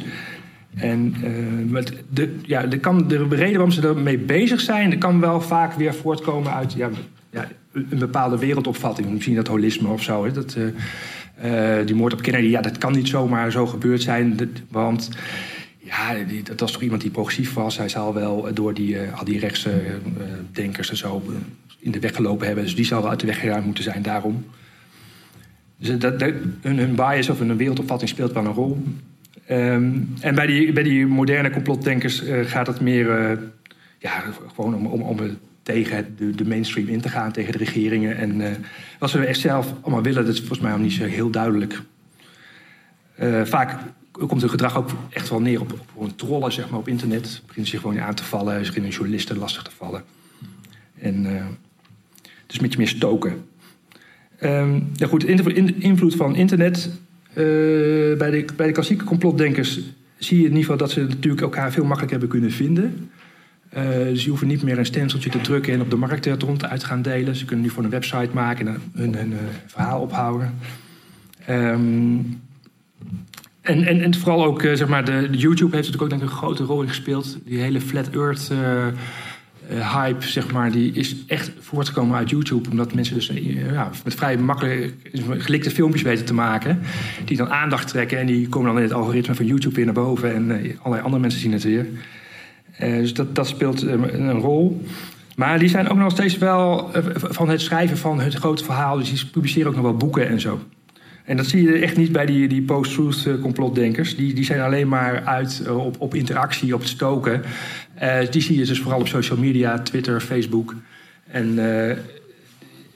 En 0.75 1.15
uh, 1.23 1.71
met 1.71 1.93
de, 2.09 2.35
ja, 2.45 2.65
de, 2.65 2.79
kan, 2.79 3.07
de 3.07 3.27
reden 3.27 3.51
waarom 3.51 3.71
ze 3.71 3.87
ermee 3.87 4.17
bezig 4.17 4.59
zijn, 4.59 4.97
kan 4.97 5.19
wel 5.19 5.41
vaak 5.41 5.73
weer 5.73 5.93
voortkomen 5.93 6.53
uit 6.53 6.73
ja, 6.73 6.89
ja, 7.31 7.47
een 7.73 7.99
bepaalde 7.99 8.37
wereldopvatting. 8.37 9.09
Misschien 9.09 9.35
dat 9.35 9.47
holisme 9.47 9.87
of 9.87 10.03
zo. 10.03 10.25
Hè, 10.25 10.31
dat, 10.31 10.57
uh, 11.43 11.85
die 11.85 11.95
moord 11.95 12.13
op 12.13 12.21
Kennedy, 12.21 12.47
ja, 12.47 12.61
dat 12.61 12.77
kan 12.77 12.91
niet 12.91 13.07
zomaar 13.07 13.51
zo 13.51 13.65
gebeurd 13.65 14.01
zijn. 14.01 14.39
Want 14.69 15.09
ja, 15.91 16.15
dat 16.43 16.59
was 16.59 16.71
toch 16.71 16.81
iemand 16.81 17.01
die 17.01 17.11
progressief 17.11 17.53
was. 17.53 17.77
Hij 17.77 17.89
zal 17.89 18.13
wel 18.13 18.53
door 18.53 18.73
die, 18.73 18.99
al 18.99 19.25
die 19.25 19.39
rechtse 19.39 19.81
denkers 20.51 20.89
en 20.89 20.97
zo 20.97 21.23
in 21.79 21.91
de 21.91 21.99
weg 21.99 22.15
gelopen 22.15 22.45
hebben. 22.45 22.63
Dus 22.63 22.75
die 22.75 22.85
zal 22.85 23.01
wel 23.01 23.09
uit 23.09 23.19
de 23.19 23.25
weg 23.25 23.39
geruimd 23.39 23.65
moeten 23.65 23.83
zijn 23.83 24.01
daarom. 24.01 24.45
Dus 25.77 25.97
dat, 25.97 26.21
hun, 26.61 26.95
bias 26.95 27.29
of 27.29 27.39
hun 27.39 27.57
wereldopvatting 27.57 28.09
speelt 28.09 28.31
wel 28.31 28.45
een 28.45 28.53
rol. 28.53 28.83
Um, 29.49 30.13
en 30.19 30.35
bij 30.35 30.45
die, 30.45 30.73
bij 30.73 30.83
die 30.83 31.05
moderne 31.05 31.49
complotdenkers 31.49 32.23
gaat 32.45 32.67
het 32.67 32.79
meer 32.79 33.39
ja, 33.97 34.23
gewoon 34.55 34.75
om, 34.75 34.85
om, 34.85 35.01
om 35.01 35.37
tegen 35.63 36.15
de, 36.17 36.35
de, 36.35 36.45
mainstream 36.45 36.87
in 36.87 37.01
te 37.01 37.09
gaan, 37.09 37.31
tegen 37.31 37.51
de 37.51 37.57
regeringen. 37.57 38.17
En 38.17 38.57
wat 38.99 39.09
ze 39.09 39.25
echt 39.25 39.39
zelf 39.39 39.73
allemaal 39.81 40.03
willen, 40.03 40.25
dat 40.25 40.33
is 40.33 40.39
volgens 40.39 40.59
mij 40.59 40.73
ook 40.73 40.79
niet 40.79 40.93
zo 40.93 41.03
heel 41.03 41.29
duidelijk. 41.29 41.81
vaak 43.43 43.79
komt 44.11 44.41
hun 44.41 44.49
gedrag 44.49 44.77
ook 44.77 44.89
echt 45.09 45.29
wel 45.29 45.41
neer 45.41 45.61
op, 45.61 45.79
op 45.93 46.03
een 46.03 46.15
trollen 46.15 46.51
zeg 46.51 46.69
maar, 46.69 46.79
op 46.79 46.87
internet. 46.87 47.41
Beginnen 47.45 47.71
ze 47.71 47.77
gewoon 47.77 47.99
aan 47.99 48.15
te 48.15 48.23
vallen, 48.23 48.59
ze 48.59 48.65
beginnen 48.65 48.91
journalisten 48.91 49.37
lastig 49.37 49.63
te 49.63 49.71
vallen. 49.77 50.03
En 50.99 51.27
dus 52.47 52.59
met 52.59 52.71
je 52.71 52.77
meer 52.77 52.87
stoken. 52.87 53.43
Um, 54.43 54.89
ja 54.93 55.07
goed, 55.07 55.21
de 55.21 55.75
invloed 55.79 56.15
van 56.15 56.35
internet. 56.35 56.89
Uh, 57.29 58.17
bij, 58.17 58.31
de, 58.31 58.45
bij 58.55 58.67
de 58.67 58.73
klassieke 58.73 59.03
complotdenkers 59.03 59.79
zie 60.17 60.37
je 60.37 60.43
in 60.43 60.49
ieder 60.49 60.61
geval 60.61 60.77
dat 60.77 60.91
ze 60.91 61.01
natuurlijk 61.01 61.41
elkaar 61.41 61.71
veel 61.71 61.83
makkelijker 61.83 62.19
hebben 62.19 62.39
kunnen 62.39 62.51
vinden. 62.51 63.09
Uh, 63.77 63.89
dus 63.89 64.23
je 64.23 64.29
hoeft 64.29 64.43
niet 64.43 64.63
meer 64.63 64.77
een 64.77 64.85
stenciltje 64.85 65.29
te 65.29 65.41
drukken 65.41 65.73
en 65.73 65.81
op 65.81 65.89
de 65.89 65.95
markt 65.95 66.25
het 66.25 66.43
rond 66.43 66.65
uit 66.65 66.83
gaan 66.83 67.01
delen. 67.01 67.35
Ze 67.35 67.45
kunnen 67.45 67.65
nu 67.65 67.71
voor 67.71 67.83
een 67.83 67.89
website 67.89 68.29
maken 68.33 68.67
en 68.67 68.81
hun, 68.93 69.31
uh, 69.31 69.37
verhaal 69.65 70.01
ophouden. 70.01 70.53
Um, 71.49 72.41
en, 73.61 73.85
en, 73.85 74.01
en 74.01 74.15
vooral 74.15 74.45
ook, 74.45 74.61
zeg 74.61 74.87
maar, 74.87 75.05
de, 75.05 75.27
YouTube 75.31 75.75
heeft 75.75 75.91
natuurlijk 75.91 76.01
ook 76.01 76.09
denk 76.09 76.21
ik, 76.21 76.29
een 76.29 76.35
grote 76.35 76.63
rol 76.63 76.81
in 76.81 76.87
gespeeld. 76.87 77.37
Die 77.45 77.59
hele 77.59 77.81
flat 77.81 78.09
earth 78.09 78.49
uh, 78.51 79.95
hype, 79.95 80.27
zeg 80.27 80.51
maar, 80.51 80.71
die 80.71 80.91
is 80.93 81.15
echt 81.27 81.51
voortgekomen 81.59 82.17
uit 82.17 82.29
YouTube. 82.29 82.69
Omdat 82.69 82.93
mensen 82.93 83.15
dus 83.15 83.31
ja, 83.71 83.89
met 84.03 84.15
vrij 84.15 84.37
makkelijk 84.37 84.93
gelikte 85.37 85.71
filmpjes 85.71 86.01
weten 86.01 86.25
te 86.25 86.33
maken. 86.33 86.79
Die 87.25 87.37
dan 87.37 87.49
aandacht 87.49 87.87
trekken 87.87 88.19
en 88.19 88.25
die 88.25 88.49
komen 88.49 88.67
dan 88.67 88.77
in 88.77 88.83
het 88.83 88.93
algoritme 88.93 89.35
van 89.35 89.45
YouTube 89.45 89.75
weer 89.75 89.85
naar 89.85 89.93
boven. 89.93 90.33
En 90.33 90.51
allerlei 90.79 91.03
andere 91.03 91.19
mensen 91.21 91.39
zien 91.39 91.51
het 91.51 91.63
weer. 91.63 91.87
dus 92.79 93.13
dat, 93.13 93.35
dat 93.35 93.47
speelt 93.47 93.81
een 93.81 94.31
rol. 94.31 94.85
Maar 95.35 95.59
die 95.59 95.69
zijn 95.69 95.89
ook 95.89 95.97
nog 95.97 96.11
steeds 96.11 96.37
wel 96.37 96.91
van 97.15 97.49
het 97.49 97.61
schrijven 97.61 97.97
van 97.97 98.19
het 98.19 98.33
grote 98.33 98.63
verhaal. 98.63 98.97
Dus 98.97 99.09
die 99.09 99.29
publiceren 99.31 99.67
ook 99.67 99.75
nog 99.75 99.83
wel 99.83 99.97
boeken 99.97 100.27
en 100.27 100.39
zo. 100.39 100.59
En 101.25 101.37
dat 101.37 101.45
zie 101.45 101.63
je 101.63 101.73
echt 101.73 101.97
niet 101.97 102.11
bij 102.11 102.25
die, 102.25 102.47
die 102.47 102.61
post-truth 102.61 103.41
complotdenkers. 103.41 104.15
Die, 104.15 104.33
die 104.33 104.43
zijn 104.43 104.61
alleen 104.61 104.87
maar 104.87 105.25
uit 105.25 105.67
op, 105.69 105.95
op 105.99 106.15
interactie, 106.15 106.73
op 106.73 106.79
het 106.79 106.89
stoken. 106.89 107.41
Uh, 108.01 108.17
die 108.29 108.41
zie 108.41 108.57
je 108.57 108.65
dus 108.65 108.79
vooral 108.79 108.99
op 108.99 109.07
social 109.07 109.39
media, 109.39 109.79
Twitter, 109.79 110.21
Facebook. 110.21 110.75
En 111.27 111.59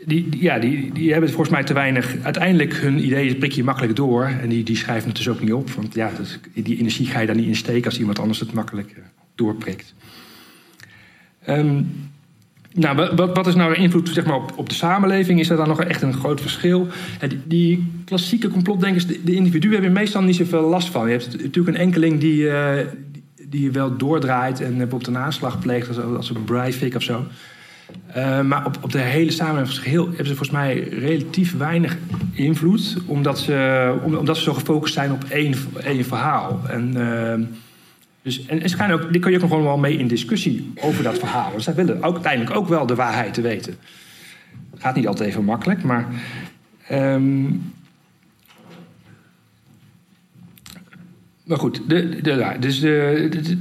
die, 0.06 0.28
ja, 0.40 0.60
die, 0.60 0.94
die 0.94 1.12
hebben 1.12 1.30
volgens 1.30 1.50
mij 1.50 1.64
te 1.64 1.74
weinig. 1.74 2.16
Uiteindelijk 2.22 2.74
hun 2.74 3.06
ideeën 3.06 3.38
prik 3.38 3.52
je 3.52 3.64
makkelijk 3.64 3.96
door. 3.96 4.24
En 4.24 4.50
die, 4.50 4.64
die 4.64 4.76
schrijven 4.76 5.08
het 5.08 5.18
dus 5.18 5.30
ook 5.30 5.42
niet 5.42 5.54
op. 5.54 5.70
Want 5.70 5.94
ja, 5.94 6.12
dat, 6.18 6.40
die 6.54 6.80
energie 6.80 7.06
ga 7.06 7.20
je 7.20 7.26
daar 7.26 7.36
niet 7.36 7.48
in 7.48 7.56
steken 7.56 7.86
als 7.86 8.00
iemand 8.00 8.20
anders 8.20 8.40
het 8.40 8.54
makkelijk 8.54 8.96
doorprikt. 9.36 9.94
Um, 11.50 11.88
nou, 12.76 13.10
wat, 13.16 13.36
wat, 13.36 13.48
is 13.48 13.56
nou 13.56 13.74
de 13.74 13.82
invloed 13.82 14.10
zeg 14.14 14.26
maar, 14.26 14.36
op, 14.36 14.54
op, 14.56 14.70
de 14.70 14.76
samenleving? 14.76 15.40
Is 15.40 15.50
er 15.50 15.58
dan 15.58 15.68
nog 15.68 15.82
echt 15.82 16.02
een 16.02 16.14
groot 16.14 16.42
verschil? 16.42 16.88
Die, 17.28 17.42
die, 17.46 17.92
klassieke 18.06 18.48
complotdenkers, 18.48 19.08
de, 19.08 19.20
de 19.24 19.34
individuen 19.34 19.74
hebben 19.74 19.92
meestal 19.92 20.22
niet 20.22 20.36
zoveel 20.36 20.70
last 20.70 20.90
van. 20.90 21.06
Je 21.06 21.12
hebt 21.12 21.42
natuurlijk 21.42 21.78
een 21.78 21.84
enkeling 21.84 22.20
die, 22.20 22.42
uh, 22.42 22.72
die 23.50 23.72
wel 23.72 23.98
doordraait 23.98 24.62
en 24.62 24.70
bijvoorbeeld 24.78 25.08
een 25.08 25.18
aanslag 25.18 25.60
pleegt, 25.60 25.88
als, 25.88 26.00
als 26.16 26.30
een 26.30 26.44
Breivik 26.44 26.96
of 26.96 27.02
zo. 27.02 27.26
Uh, 28.18 28.42
maar 28.42 28.66
op, 28.66 28.78
op 28.82 28.92
de 28.92 28.98
hele 28.98 29.32
samenleving 29.32 29.86
hebben 29.86 30.26
ze 30.26 30.36
volgens 30.36 30.50
mij 30.50 30.80
relatief 30.80 31.58
weinig 31.58 31.98
invloed, 32.32 32.98
omdat 33.06 33.40
ze, 33.40 33.94
omdat 34.04 34.38
ze 34.38 34.44
zo 34.44 34.54
gefocust 34.54 34.94
zijn 34.94 35.12
op 35.12 35.24
één, 35.24 35.54
één 35.84 36.06
verhaal. 36.06 36.62
En, 36.68 36.94
uh, 36.98 37.48
dus, 38.26 38.46
en, 38.46 38.62
en 38.62 38.92
ook, 38.92 39.12
die 39.12 39.22
kun 39.22 39.32
je 39.32 39.38
ook 39.38 39.48
gewoon 39.48 39.64
wel 39.64 39.78
mee 39.78 39.98
in 39.98 40.08
discussie 40.08 40.72
over 40.76 41.04
dat 41.04 41.20
verhaal. 41.20 41.52
Dus 41.52 41.64
zij 41.64 41.76
willen 41.76 42.04
ook, 42.04 42.14
uiteindelijk 42.14 42.56
ook 42.56 42.68
wel 42.68 42.86
de 42.86 42.96
waarheid 42.96 43.34
te 43.34 43.42
weten. 43.42 43.76
Gaat 44.78 44.96
niet 44.96 45.08
altijd 45.08 45.30
even 45.30 45.44
makkelijk, 45.44 45.84
maar. 45.84 46.08
Um, 46.92 47.74
Maar 51.46 51.58
goed, 51.58 51.82
de, 51.88 52.22
de, 52.22 52.56
dus 52.60 52.80
de, 52.80 53.58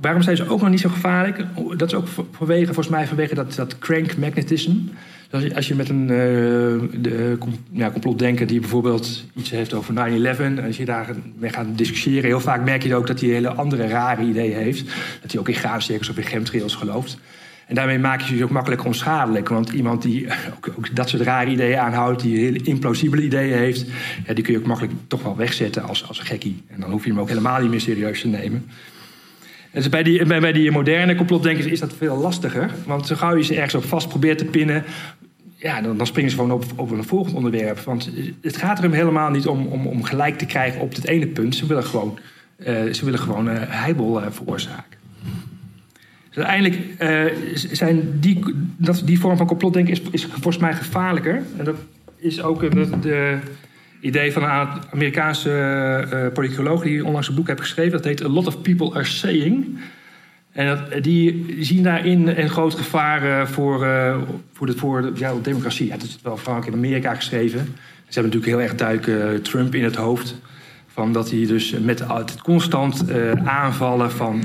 waarom 0.00 0.22
zijn 0.22 0.36
ze 0.36 0.48
ook 0.48 0.60
nog 0.60 0.70
niet 0.70 0.80
zo 0.80 0.88
gevaarlijk? 0.88 1.44
Dat 1.76 1.88
is 1.88 1.94
ook 1.94 2.08
vanwege, 2.32 2.64
volgens 2.64 2.88
mij 2.88 3.06
vanwege 3.06 3.34
dat, 3.34 3.54
dat 3.54 3.78
crank 3.78 4.16
magnetism. 4.16 4.72
Dus 5.30 5.54
als 5.54 5.68
je 5.68 5.74
met 5.74 5.88
een 5.88 6.02
uh, 6.02 6.08
de, 7.02 7.38
ja, 7.70 7.90
complotdenker 7.90 8.46
die 8.46 8.60
bijvoorbeeld 8.60 9.24
iets 9.36 9.50
heeft 9.50 9.74
over 9.74 9.94
9-11... 9.94 10.64
als 10.66 10.76
je 10.76 10.84
daar 10.84 11.08
mee 11.38 11.50
gaat 11.50 11.66
discussiëren... 11.78 12.24
heel 12.24 12.40
vaak 12.40 12.64
merk 12.64 12.82
je 12.82 12.94
ook 12.94 13.06
dat 13.06 13.20
hij 13.20 13.28
hele 13.28 13.52
andere 13.52 13.86
rare 13.86 14.22
ideeën 14.22 14.56
heeft. 14.56 14.84
Dat 15.20 15.30
hij 15.30 15.40
ook 15.40 15.48
in 15.48 15.54
graancirkels 15.54 16.08
of 16.08 16.16
in 16.16 16.22
chemtrails 16.22 16.74
gelooft. 16.74 17.18
En 17.66 17.74
daarmee 17.74 17.98
maak 17.98 18.20
je 18.20 18.36
je 18.36 18.44
ook 18.44 18.50
makkelijk 18.50 18.84
onschadelijk. 18.84 19.48
Want 19.48 19.68
iemand 19.68 20.02
die 20.02 20.26
ook, 20.56 20.68
ook, 20.78 20.96
dat 20.96 21.08
soort 21.08 21.22
rare 21.22 21.50
ideeën 21.50 21.78
aanhoudt, 21.78 22.22
die 22.22 22.38
hele 22.38 22.62
implausibele 22.62 23.22
ideeën 23.22 23.58
heeft, 23.58 23.84
ja, 24.26 24.34
die 24.34 24.44
kun 24.44 24.52
je 24.52 24.58
ook 24.58 24.66
makkelijk 24.66 24.94
toch 25.06 25.22
wel 25.22 25.36
wegzetten 25.36 25.82
als, 25.82 26.08
als 26.08 26.18
een 26.18 26.26
gekkie. 26.26 26.62
En 26.68 26.80
dan 26.80 26.90
hoef 26.90 27.04
je 27.04 27.10
hem 27.10 27.20
ook 27.20 27.28
helemaal 27.28 27.60
niet 27.60 27.70
meer 27.70 27.80
serieus 27.80 28.20
te 28.20 28.28
nemen. 28.28 28.66
Dus 29.72 29.88
bij, 29.88 30.02
die, 30.02 30.24
bij, 30.24 30.40
bij 30.40 30.52
die 30.52 30.70
moderne 30.70 31.14
complotdenkers 31.14 31.66
is 31.66 31.80
dat 31.80 31.94
veel 31.96 32.16
lastiger. 32.16 32.70
Want 32.86 33.06
zo 33.06 33.16
gauw 33.16 33.36
je 33.36 33.44
ze 33.44 33.54
ergens 33.54 33.74
op 33.74 33.84
vast 33.84 34.08
probeert 34.08 34.38
te 34.38 34.44
pinnen, 34.44 34.84
ja, 35.56 35.80
dan, 35.80 35.96
dan, 35.96 36.06
springen 36.06 36.30
ze 36.30 36.36
gewoon 36.36 36.52
op, 36.52 36.64
op 36.76 36.90
een 36.90 37.04
volgend 37.04 37.34
onderwerp. 37.34 37.78
Want 37.78 38.10
het 38.40 38.56
gaat 38.56 38.82
er 38.82 38.92
helemaal 38.92 39.30
niet 39.30 39.46
om, 39.46 39.66
om, 39.66 39.86
om 39.86 40.02
gelijk 40.02 40.38
te 40.38 40.46
krijgen 40.46 40.80
op 40.80 40.94
het 40.94 41.06
ene 41.06 41.26
punt. 41.26 41.54
Ze 41.54 41.66
willen 41.66 41.84
gewoon, 41.84 42.18
uh, 42.58 42.92
ze 42.92 43.04
willen 43.04 43.20
gewoon 43.20 43.48
uh, 43.48 44.26
veroorzaken. 44.30 44.98
Dus 46.28 46.44
uiteindelijk 46.44 46.78
zijn 47.54 48.20
die, 48.20 48.38
dat, 48.76 49.02
die 49.04 49.20
vorm 49.20 49.36
van 49.36 49.46
complotdenken 49.46 49.92
is, 49.92 50.00
is 50.10 50.24
volgens 50.24 50.58
mij 50.58 50.74
gevaarlijker. 50.74 51.42
En 51.56 51.64
dat 51.64 51.76
is 52.16 52.42
ook 52.42 52.62
het 52.62 53.02
de 53.02 53.38
idee 54.00 54.32
van 54.32 54.42
een 54.42 54.68
Amerikaanse 54.92 55.50
uh, 56.12 56.32
politicoloog 56.32 56.82
die 56.82 57.04
onlangs 57.04 57.28
een 57.28 57.34
boek 57.34 57.46
heeft 57.46 57.60
geschreven. 57.60 57.92
Dat 57.92 58.04
heet 58.04 58.24
A 58.24 58.28
Lot 58.28 58.46
of 58.46 58.62
People 58.62 58.94
Are 58.94 59.04
Saying. 59.04 59.78
En 60.52 60.66
dat, 60.66 61.02
die 61.02 61.56
zien 61.60 61.82
daarin 61.82 62.28
een 62.28 62.48
groot 62.48 62.74
gevaar 62.74 63.48
voor, 63.48 63.86
voor, 64.52 64.66
de, 64.66 64.72
voor 64.76 65.02
de, 65.02 65.12
ja, 65.14 65.32
democratie. 65.42 65.86
Ja, 65.86 65.96
dat 65.96 66.02
is 66.02 66.18
wel 66.22 66.36
vooral 66.36 66.64
in 66.64 66.72
Amerika 66.72 67.14
geschreven. 67.14 67.58
Ze 68.08 68.20
hebben 68.20 68.32
natuurlijk 68.32 68.52
heel 68.52 68.60
erg 68.60 68.74
duidelijk 68.74 69.44
Trump 69.44 69.74
in 69.74 69.84
het 69.84 69.96
hoofd. 69.96 70.34
Van 70.86 71.12
dat 71.12 71.30
hij 71.30 71.46
dus 71.46 71.74
met 71.78 72.02
het 72.06 72.42
constant 72.42 73.04
aanvallen 73.44 74.10
van 74.10 74.40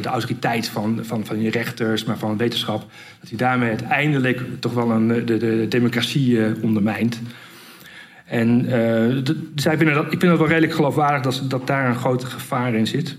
de 0.00 0.08
autoriteit 0.08 0.68
van, 0.68 0.98
van, 1.02 1.26
van 1.26 1.40
je 1.40 1.50
rechters, 1.50 2.04
maar 2.04 2.18
van 2.18 2.36
wetenschap, 2.36 2.80
dat 3.20 3.28
hij 3.28 3.38
daarmee 3.38 3.68
uiteindelijk 3.68 4.40
toch 4.58 4.72
wel 4.72 4.90
een, 4.90 5.08
de, 5.08 5.36
de 5.36 5.66
democratie 5.68 6.38
ondermijnt. 6.60 7.20
En 8.30 8.64
zij 9.54 9.76
vinden 9.76 9.94
dat, 9.94 10.04
ik 10.04 10.20
vind 10.20 10.22
het 10.22 10.38
wel 10.38 10.48
redelijk 10.48 10.74
geloofwaardig 10.74 11.22
dat, 11.22 11.50
dat 11.50 11.66
daar 11.66 11.88
een 11.88 11.96
groter 11.96 12.28
gevaar 12.28 12.74
in 12.74 12.86
zit 12.86 13.16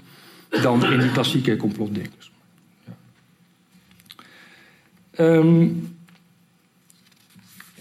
dan 0.62 0.86
in 0.86 1.00
die 1.00 1.12
klassieke 1.12 1.58
complotdenkers. 1.58 2.32
Ja. 2.86 2.94
Um, 5.26 5.96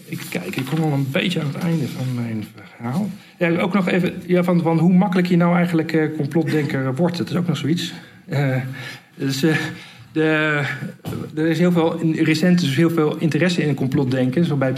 ik 0.05 0.25
kijk, 0.29 0.55
ik 0.55 0.65
kom 0.65 0.83
al 0.83 0.91
een 0.91 1.11
beetje 1.11 1.39
aan 1.39 1.47
het 1.47 1.55
einde 1.55 1.87
van 1.87 2.13
mijn 2.15 2.45
verhaal. 2.55 3.09
Ja, 3.37 3.59
ook 3.59 3.73
nog 3.73 3.87
even 3.87 4.13
ja, 4.25 4.43
van, 4.43 4.61
van 4.61 4.79
hoe 4.79 4.93
makkelijk 4.93 5.27
je 5.27 5.37
nou 5.37 5.55
eigenlijk 5.55 5.93
uh, 5.93 6.15
complotdenker 6.15 6.95
wordt. 6.95 7.17
Dat 7.17 7.29
is 7.29 7.35
ook 7.35 7.47
nog 7.47 7.57
zoiets. 7.57 7.93
Uh, 8.29 8.61
dus, 9.15 9.45
er 10.13 11.47
is 11.47 11.59
heel 11.59 11.71
veel, 11.71 11.99
recent 12.15 12.59
dus 12.59 12.75
heel 12.75 12.89
veel 12.89 13.15
interesse 13.17 13.63
in 13.63 13.75
complotdenken. 13.75 14.45
Zo 14.45 14.55
bij, 14.55 14.73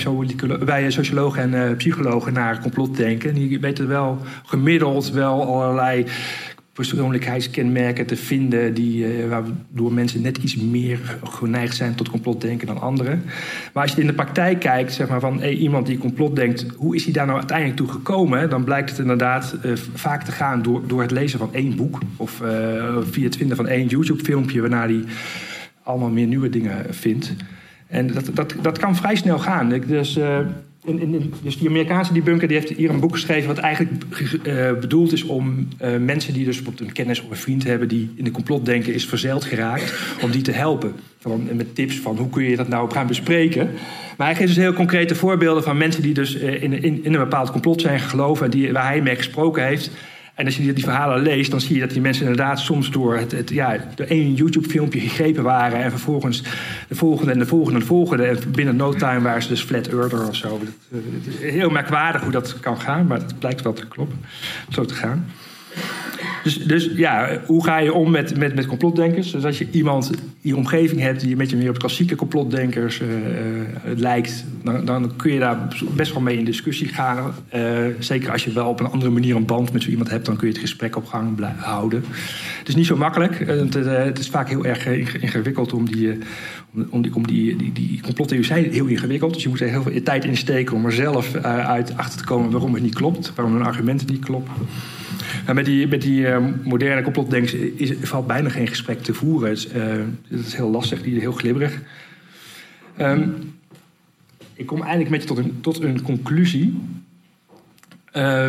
bij 0.65 0.91
sociologen 0.91 1.53
en 1.53 1.75
psychologen 1.75 2.33
naar 2.33 2.61
complotdenken. 2.61 3.33
Die 3.33 3.59
weten 3.59 3.87
wel 3.87 4.17
gemiddeld 4.45 5.11
wel 5.11 5.45
allerlei 5.45 6.05
persoonlijkheidskenmerken 6.73 8.05
te 8.05 8.15
vinden 8.15 8.73
die, 8.73 9.23
uh, 9.23 9.29
waardoor 9.29 9.93
mensen 9.93 10.21
net 10.21 10.37
iets 10.37 10.55
meer 10.55 11.17
geneigd 11.23 11.75
zijn 11.75 11.95
tot 11.95 12.09
complotdenken 12.09 12.67
dan 12.67 12.81
anderen. 12.81 13.23
Maar 13.73 13.83
als 13.83 13.93
je 13.93 14.01
in 14.01 14.07
de 14.07 14.13
praktijk 14.13 14.59
kijkt, 14.59 14.93
zeg 14.93 15.09
maar 15.09 15.19
van 15.19 15.39
hey, 15.39 15.53
iemand 15.53 15.85
die 15.85 15.97
complot 15.97 16.35
denkt, 16.35 16.65
hoe 16.75 16.95
is 16.95 17.03
hij 17.03 17.13
daar 17.13 17.25
nou 17.25 17.37
uiteindelijk 17.37 17.77
toe 17.77 17.87
gekomen? 17.87 18.49
Dan 18.49 18.63
blijkt 18.63 18.89
het 18.89 18.99
inderdaad 18.99 19.55
uh, 19.65 19.71
vaak 19.93 20.23
te 20.23 20.31
gaan 20.31 20.61
door, 20.61 20.87
door 20.87 21.01
het 21.01 21.11
lezen 21.11 21.39
van 21.39 21.53
één 21.53 21.75
boek 21.75 21.99
of 22.17 22.41
uh, 22.41 22.97
via 23.09 23.23
het 23.23 23.35
vinden 23.35 23.57
van 23.57 23.67
één 23.67 23.87
YouTube-filmpje, 23.87 24.61
waarna 24.61 24.81
hij 24.81 25.03
allemaal 25.83 26.09
meer 26.09 26.27
nieuwe 26.27 26.49
dingen 26.49 26.93
vindt. 26.93 27.33
En 27.87 28.07
dat, 28.07 28.29
dat, 28.33 28.55
dat 28.61 28.77
kan 28.77 28.95
vrij 28.95 29.15
snel 29.15 29.39
gaan. 29.39 29.69
Dus 29.87 30.19
in, 30.85 30.99
in, 30.99 31.33
dus 31.43 31.57
die 31.57 31.67
Amerikaanse 31.67 32.13
debunker 32.13 32.47
die 32.47 32.57
heeft 32.57 32.69
hier 32.69 32.89
een 32.89 32.99
boek 32.99 33.13
geschreven... 33.13 33.47
wat 33.47 33.57
eigenlijk 33.57 33.91
uh, 34.43 34.71
bedoeld 34.79 35.11
is 35.11 35.23
om 35.23 35.67
uh, 35.81 35.97
mensen 35.97 36.33
die 36.33 36.45
dus 36.45 36.55
bijvoorbeeld 36.55 36.87
een 36.87 36.93
kennis 36.93 37.21
of 37.21 37.29
een 37.29 37.35
vriend 37.35 37.63
hebben... 37.63 37.87
die 37.87 38.11
in 38.15 38.23
de 38.23 38.31
complotdenken 38.31 38.93
is 38.93 39.05
verzeild 39.05 39.45
geraakt, 39.45 39.93
om 40.21 40.31
die 40.31 40.41
te 40.41 40.51
helpen. 40.51 40.93
Van, 41.19 41.47
met 41.53 41.75
tips 41.75 41.99
van 41.99 42.17
hoe 42.17 42.29
kun 42.29 42.43
je 42.43 42.55
dat 42.55 42.67
nou 42.67 42.91
gaan 42.91 43.07
bespreken. 43.07 43.69
Maar 44.17 44.27
hij 44.27 44.35
geeft 44.35 44.47
dus 44.47 44.63
heel 44.63 44.73
concrete 44.73 45.15
voorbeelden 45.15 45.63
van 45.63 45.77
mensen... 45.77 46.01
die 46.01 46.13
dus 46.13 46.35
in, 46.35 46.83
in, 46.83 47.03
in, 47.03 47.13
een 47.13 47.19
bepaald 47.19 47.51
complot 47.51 47.81
zijn 47.81 47.99
geloven... 47.99 48.45
en 48.45 48.51
die, 48.51 48.71
waar 48.71 48.87
hij 48.87 49.01
mee 49.01 49.15
gesproken 49.15 49.65
heeft... 49.65 49.91
En 50.33 50.45
als 50.45 50.57
je 50.57 50.73
die 50.73 50.83
verhalen 50.83 51.21
leest, 51.21 51.51
dan 51.51 51.61
zie 51.61 51.75
je 51.75 51.81
dat 51.81 51.89
die 51.89 52.01
mensen 52.01 52.25
inderdaad 52.25 52.59
soms 52.59 52.91
door 52.91 53.17
het, 53.17 53.31
het 53.31 53.49
ja, 53.49 53.77
door 53.95 54.05
één 54.05 54.33
YouTube-filmpje 54.33 54.99
gegrepen 54.99 55.43
waren. 55.43 55.83
En 55.83 55.89
vervolgens 55.89 56.43
de 56.87 56.95
volgende 56.95 57.31
en 57.31 57.39
de 57.39 57.45
volgende 57.45 57.73
en 57.73 57.79
de 57.79 57.85
volgende. 57.85 58.23
En 58.23 58.51
binnen 58.51 58.75
no 58.75 58.93
time 58.93 59.21
waren 59.21 59.41
ze 59.41 59.47
dus 59.47 59.61
flat 59.61 59.87
earther 59.87 60.27
of 60.27 60.35
zo. 60.35 60.61
Is 61.39 61.51
heel 61.51 61.69
merkwaardig 61.69 62.21
hoe 62.21 62.31
dat 62.31 62.59
kan 62.59 62.81
gaan, 62.81 63.07
maar 63.07 63.17
het 63.17 63.39
blijkt 63.39 63.61
wel 63.61 63.73
te 63.73 63.87
kloppen. 63.87 64.19
Zo 64.69 64.85
te 64.85 64.93
gaan. 64.93 65.25
Dus, 66.43 66.57
dus 66.57 66.89
ja, 66.95 67.39
hoe 67.45 67.63
ga 67.63 67.77
je 67.77 67.93
om 67.93 68.11
met, 68.11 68.37
met, 68.37 68.55
met 68.55 68.65
complotdenkers? 68.65 69.31
Dus 69.31 69.45
als 69.45 69.57
je 69.57 69.67
iemand 69.71 70.11
in 70.11 70.49
je 70.49 70.55
omgeving 70.55 71.01
hebt 71.01 71.19
die 71.19 71.31
een 71.31 71.37
beetje 71.37 71.57
meer 71.57 71.69
op 71.69 71.79
klassieke 71.79 72.15
complotdenkers 72.15 72.99
uh, 72.99 73.07
lijkt, 73.95 74.45
dan, 74.63 74.85
dan, 74.85 75.15
kun 75.15 75.33
je 75.33 75.39
daar 75.39 75.67
best 75.95 76.13
wel 76.13 76.21
mee 76.21 76.37
in 76.37 76.45
discussie 76.45 76.87
gaan. 76.87 77.33
Uh, 77.55 77.61
zeker 77.99 78.31
als 78.31 78.43
je 78.43 78.51
wel 78.51 78.69
op 78.69 78.79
een 78.79 78.89
andere 78.89 79.11
manier 79.11 79.35
een 79.35 79.45
band 79.45 79.73
met 79.73 79.83
zo 79.83 79.89
iemand 79.89 80.09
hebt, 80.09 80.25
dan 80.25 80.35
kun 80.35 80.47
je 80.47 80.53
het 80.53 80.61
gesprek 80.61 80.95
op 80.95 81.05
gang 81.05 81.39
houden. 81.55 82.03
Het 82.59 82.67
is 82.67 82.75
niet 82.75 82.85
zo 82.85 82.95
makkelijk. 82.95 83.39
Het, 83.47 84.19
is 84.19 84.29
vaak 84.29 84.49
heel 84.49 84.65
erg 84.65 84.85
ingewikkeld 85.21 85.73
om 85.73 85.85
die, 85.85 86.17
om 86.89 87.01
die, 87.01 87.15
om 87.15 87.27
die, 87.27 87.71
die, 87.73 88.43
zijn 88.43 88.71
heel 88.71 88.85
ingewikkeld. 88.85 89.33
Dus 89.33 89.43
je 89.43 89.49
moet 89.49 89.61
er 89.61 89.69
heel 89.69 89.83
veel 89.83 90.03
tijd 90.03 90.25
in 90.25 90.37
steken 90.37 90.75
om 90.75 90.85
er 90.85 90.91
zelf 90.91 91.35
uit 91.43 91.97
achter 91.97 92.17
te 92.17 92.25
komen 92.25 92.51
waarom 92.51 92.73
het 92.73 92.83
niet 92.83 92.95
klopt, 92.95 93.31
waarom 93.35 93.53
hun 93.53 93.65
argumenten 93.65 94.07
niet 94.07 94.25
kloppen. 94.25 94.53
Nou, 95.41 95.55
met 95.55 95.65
die, 95.65 95.87
met 95.87 96.01
die 96.01 96.21
uh, 96.21 96.37
moderne 96.63 97.01
complotdenkers 97.01 97.53
is, 97.53 97.91
valt 98.01 98.27
bijna 98.27 98.49
geen 98.49 98.67
gesprek 98.67 99.01
te 99.03 99.13
voeren. 99.13 99.49
Het 99.49 99.57
is, 99.57 99.73
uh, 99.73 99.83
het 100.27 100.45
is 100.45 100.55
heel 100.55 100.69
lastig, 100.69 101.01
die 101.01 101.19
heel 101.19 101.31
glibberig. 101.31 101.81
Um, 102.99 103.53
ik 104.53 104.65
kom 104.65 104.81
eigenlijk 104.81 105.09
met 105.09 105.21
je 105.21 105.27
tot 105.27 105.37
een, 105.37 105.61
tot 105.61 105.81
een 105.81 106.01
conclusie. 106.01 106.79
Uh, 108.13 108.45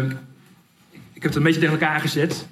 ik 1.13 1.23
heb 1.23 1.23
het 1.23 1.35
een 1.35 1.43
beetje 1.43 1.61
tegen 1.61 1.81
elkaar 1.81 2.01
gezet. 2.01 2.47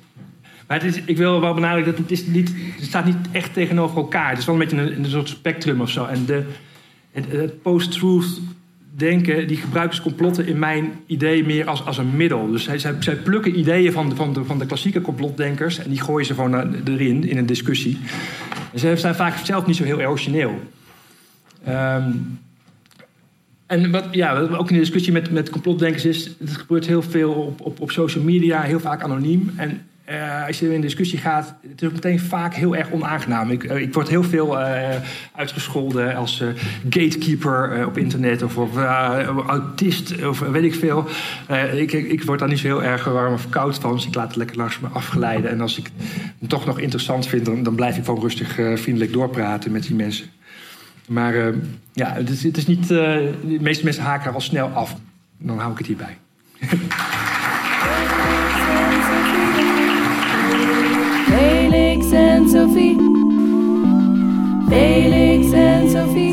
Maar 0.66 0.80
het 0.80 0.96
is, 0.96 1.02
ik 1.04 1.16
wil 1.16 1.40
wel 1.40 1.54
benadrukken 1.54 1.92
dat 1.92 2.00
het, 2.00 2.10
is 2.10 2.26
niet, 2.26 2.52
het 2.54 2.84
staat 2.84 3.04
niet 3.04 3.16
echt 3.32 3.52
tegenover 3.52 3.96
elkaar. 3.96 4.28
Het 4.28 4.38
is 4.38 4.44
wel 4.44 4.54
een 4.54 4.60
beetje 4.60 4.96
een, 4.96 5.06
soort 5.06 5.28
spectrum 5.28 5.80
of 5.80 5.90
zo. 5.90 6.04
En 6.04 6.24
de, 6.24 6.44
het 7.12 7.62
post-truth 7.62 8.40
denken, 8.96 9.46
die 9.46 9.56
gebruiken 9.56 9.96
ze 9.96 10.02
complotten 10.02 10.46
in 10.46 10.58
mijn 10.58 10.92
idee 11.06 11.44
meer 11.44 11.68
als, 11.68 11.84
als 11.84 11.98
een 11.98 12.16
middel. 12.16 12.50
Dus 12.50 12.64
zij, 12.64 12.78
zij, 12.78 12.94
zij 13.00 13.16
plukken 13.16 13.58
ideeën 13.58 13.92
van 13.92 14.08
de, 14.08 14.16
van, 14.16 14.32
de, 14.32 14.44
van 14.44 14.58
de 14.58 14.66
klassieke 14.66 15.00
complotdenkers 15.00 15.78
en 15.78 15.90
die 15.90 16.00
gooien 16.00 16.26
ze 16.26 16.34
gewoon 16.34 16.74
erin 16.84 17.28
in 17.28 17.36
een 17.36 17.46
discussie. 17.46 17.98
En 18.72 18.78
ze 18.78 18.96
zijn 18.96 19.14
vaak 19.14 19.36
zelf 19.36 19.66
niet 19.66 19.76
zo 19.76 19.84
heel 19.84 20.00
origineel. 20.00 20.60
Um, 21.68 22.40
en 23.66 23.90
wat, 23.90 24.04
ja, 24.10 24.40
wat 24.40 24.58
ook 24.58 24.68
in 24.68 24.74
de 24.74 24.80
discussie 24.80 25.12
met, 25.12 25.30
met 25.30 25.50
complotdenkers 25.50 26.04
is, 26.04 26.30
het 26.38 26.56
gebeurt 26.56 26.86
heel 26.86 27.02
veel 27.02 27.32
op, 27.32 27.60
op, 27.60 27.80
op 27.80 27.90
social 27.90 28.24
media, 28.24 28.62
heel 28.62 28.80
vaak 28.80 29.02
anoniem. 29.02 29.52
En 29.56 29.86
uh, 30.12 30.46
als 30.46 30.58
je 30.58 30.74
in 30.74 30.80
discussie 30.80 31.18
gaat, 31.18 31.54
het 31.68 31.82
is 31.82 31.88
ook 31.88 31.94
meteen 31.94 32.20
vaak 32.20 32.54
heel 32.54 32.76
erg 32.76 32.90
onaangenaam. 32.90 33.50
Ik, 33.50 33.64
uh, 33.64 33.76
ik 33.76 33.94
word 33.94 34.08
heel 34.08 34.22
veel 34.22 34.60
uh, 34.60 34.88
uitgescholden 35.34 36.16
als 36.16 36.42
gatekeeper 36.88 37.86
op 37.86 37.98
internet 37.98 38.42
of, 38.42 38.76
autist 39.46 40.26
of 40.26 40.38
weet 40.38 40.62
ik 40.62 40.74
veel. 40.74 41.06
Ik, 41.74 41.92
ik, 41.92 42.22
word 42.22 42.38
daar 42.38 42.48
niet 42.48 42.58
zo 42.58 42.66
heel 42.66 42.82
erg 42.82 43.04
warm 43.04 43.32
of 43.32 43.48
koud 43.48 43.78
van, 43.78 43.94
dus 43.94 44.06
ik 44.06 44.14
laat 44.14 44.26
het 44.26 44.36
lekker 44.36 44.56
langs 44.56 44.80
me 44.80 44.88
afgeleiden. 44.88 45.50
En 45.50 45.60
als 45.60 45.78
ik 45.78 45.90
het 46.38 46.48
toch 46.48 46.66
nog 46.66 46.78
interessant 46.78 47.26
vind, 47.26 47.44
dan, 47.44 47.62
dan 47.62 47.74
blijf 47.74 47.96
ik 47.96 48.04
gewoon 48.04 48.20
rustig 48.20 48.54
vriendelijk 48.54 49.12
doorpraten 49.12 49.72
met 49.72 49.82
die 49.82 49.94
mensen. 49.94 50.26
Maar 51.06 51.34
ja, 51.92 52.12
het 52.12 52.30
is, 52.30 52.42
het 52.42 52.56
is 52.56 52.66
niet. 52.66 52.88
de 52.88 53.58
meeste 53.60 53.84
mensen 53.84 54.02
haken 54.02 54.28
er 54.28 54.34
al 54.34 54.40
snel 54.40 54.68
af. 54.68 54.96
Dan 55.38 55.58
hou 55.58 55.72
ik 55.72 55.78
het 55.78 55.86
hierbij. 55.86 56.18
Felix 61.92 62.12
and 62.14 62.50
Sophie. 62.50 62.96
Felix 64.70 65.52
and 65.52 65.90
Sophie. 65.90 66.31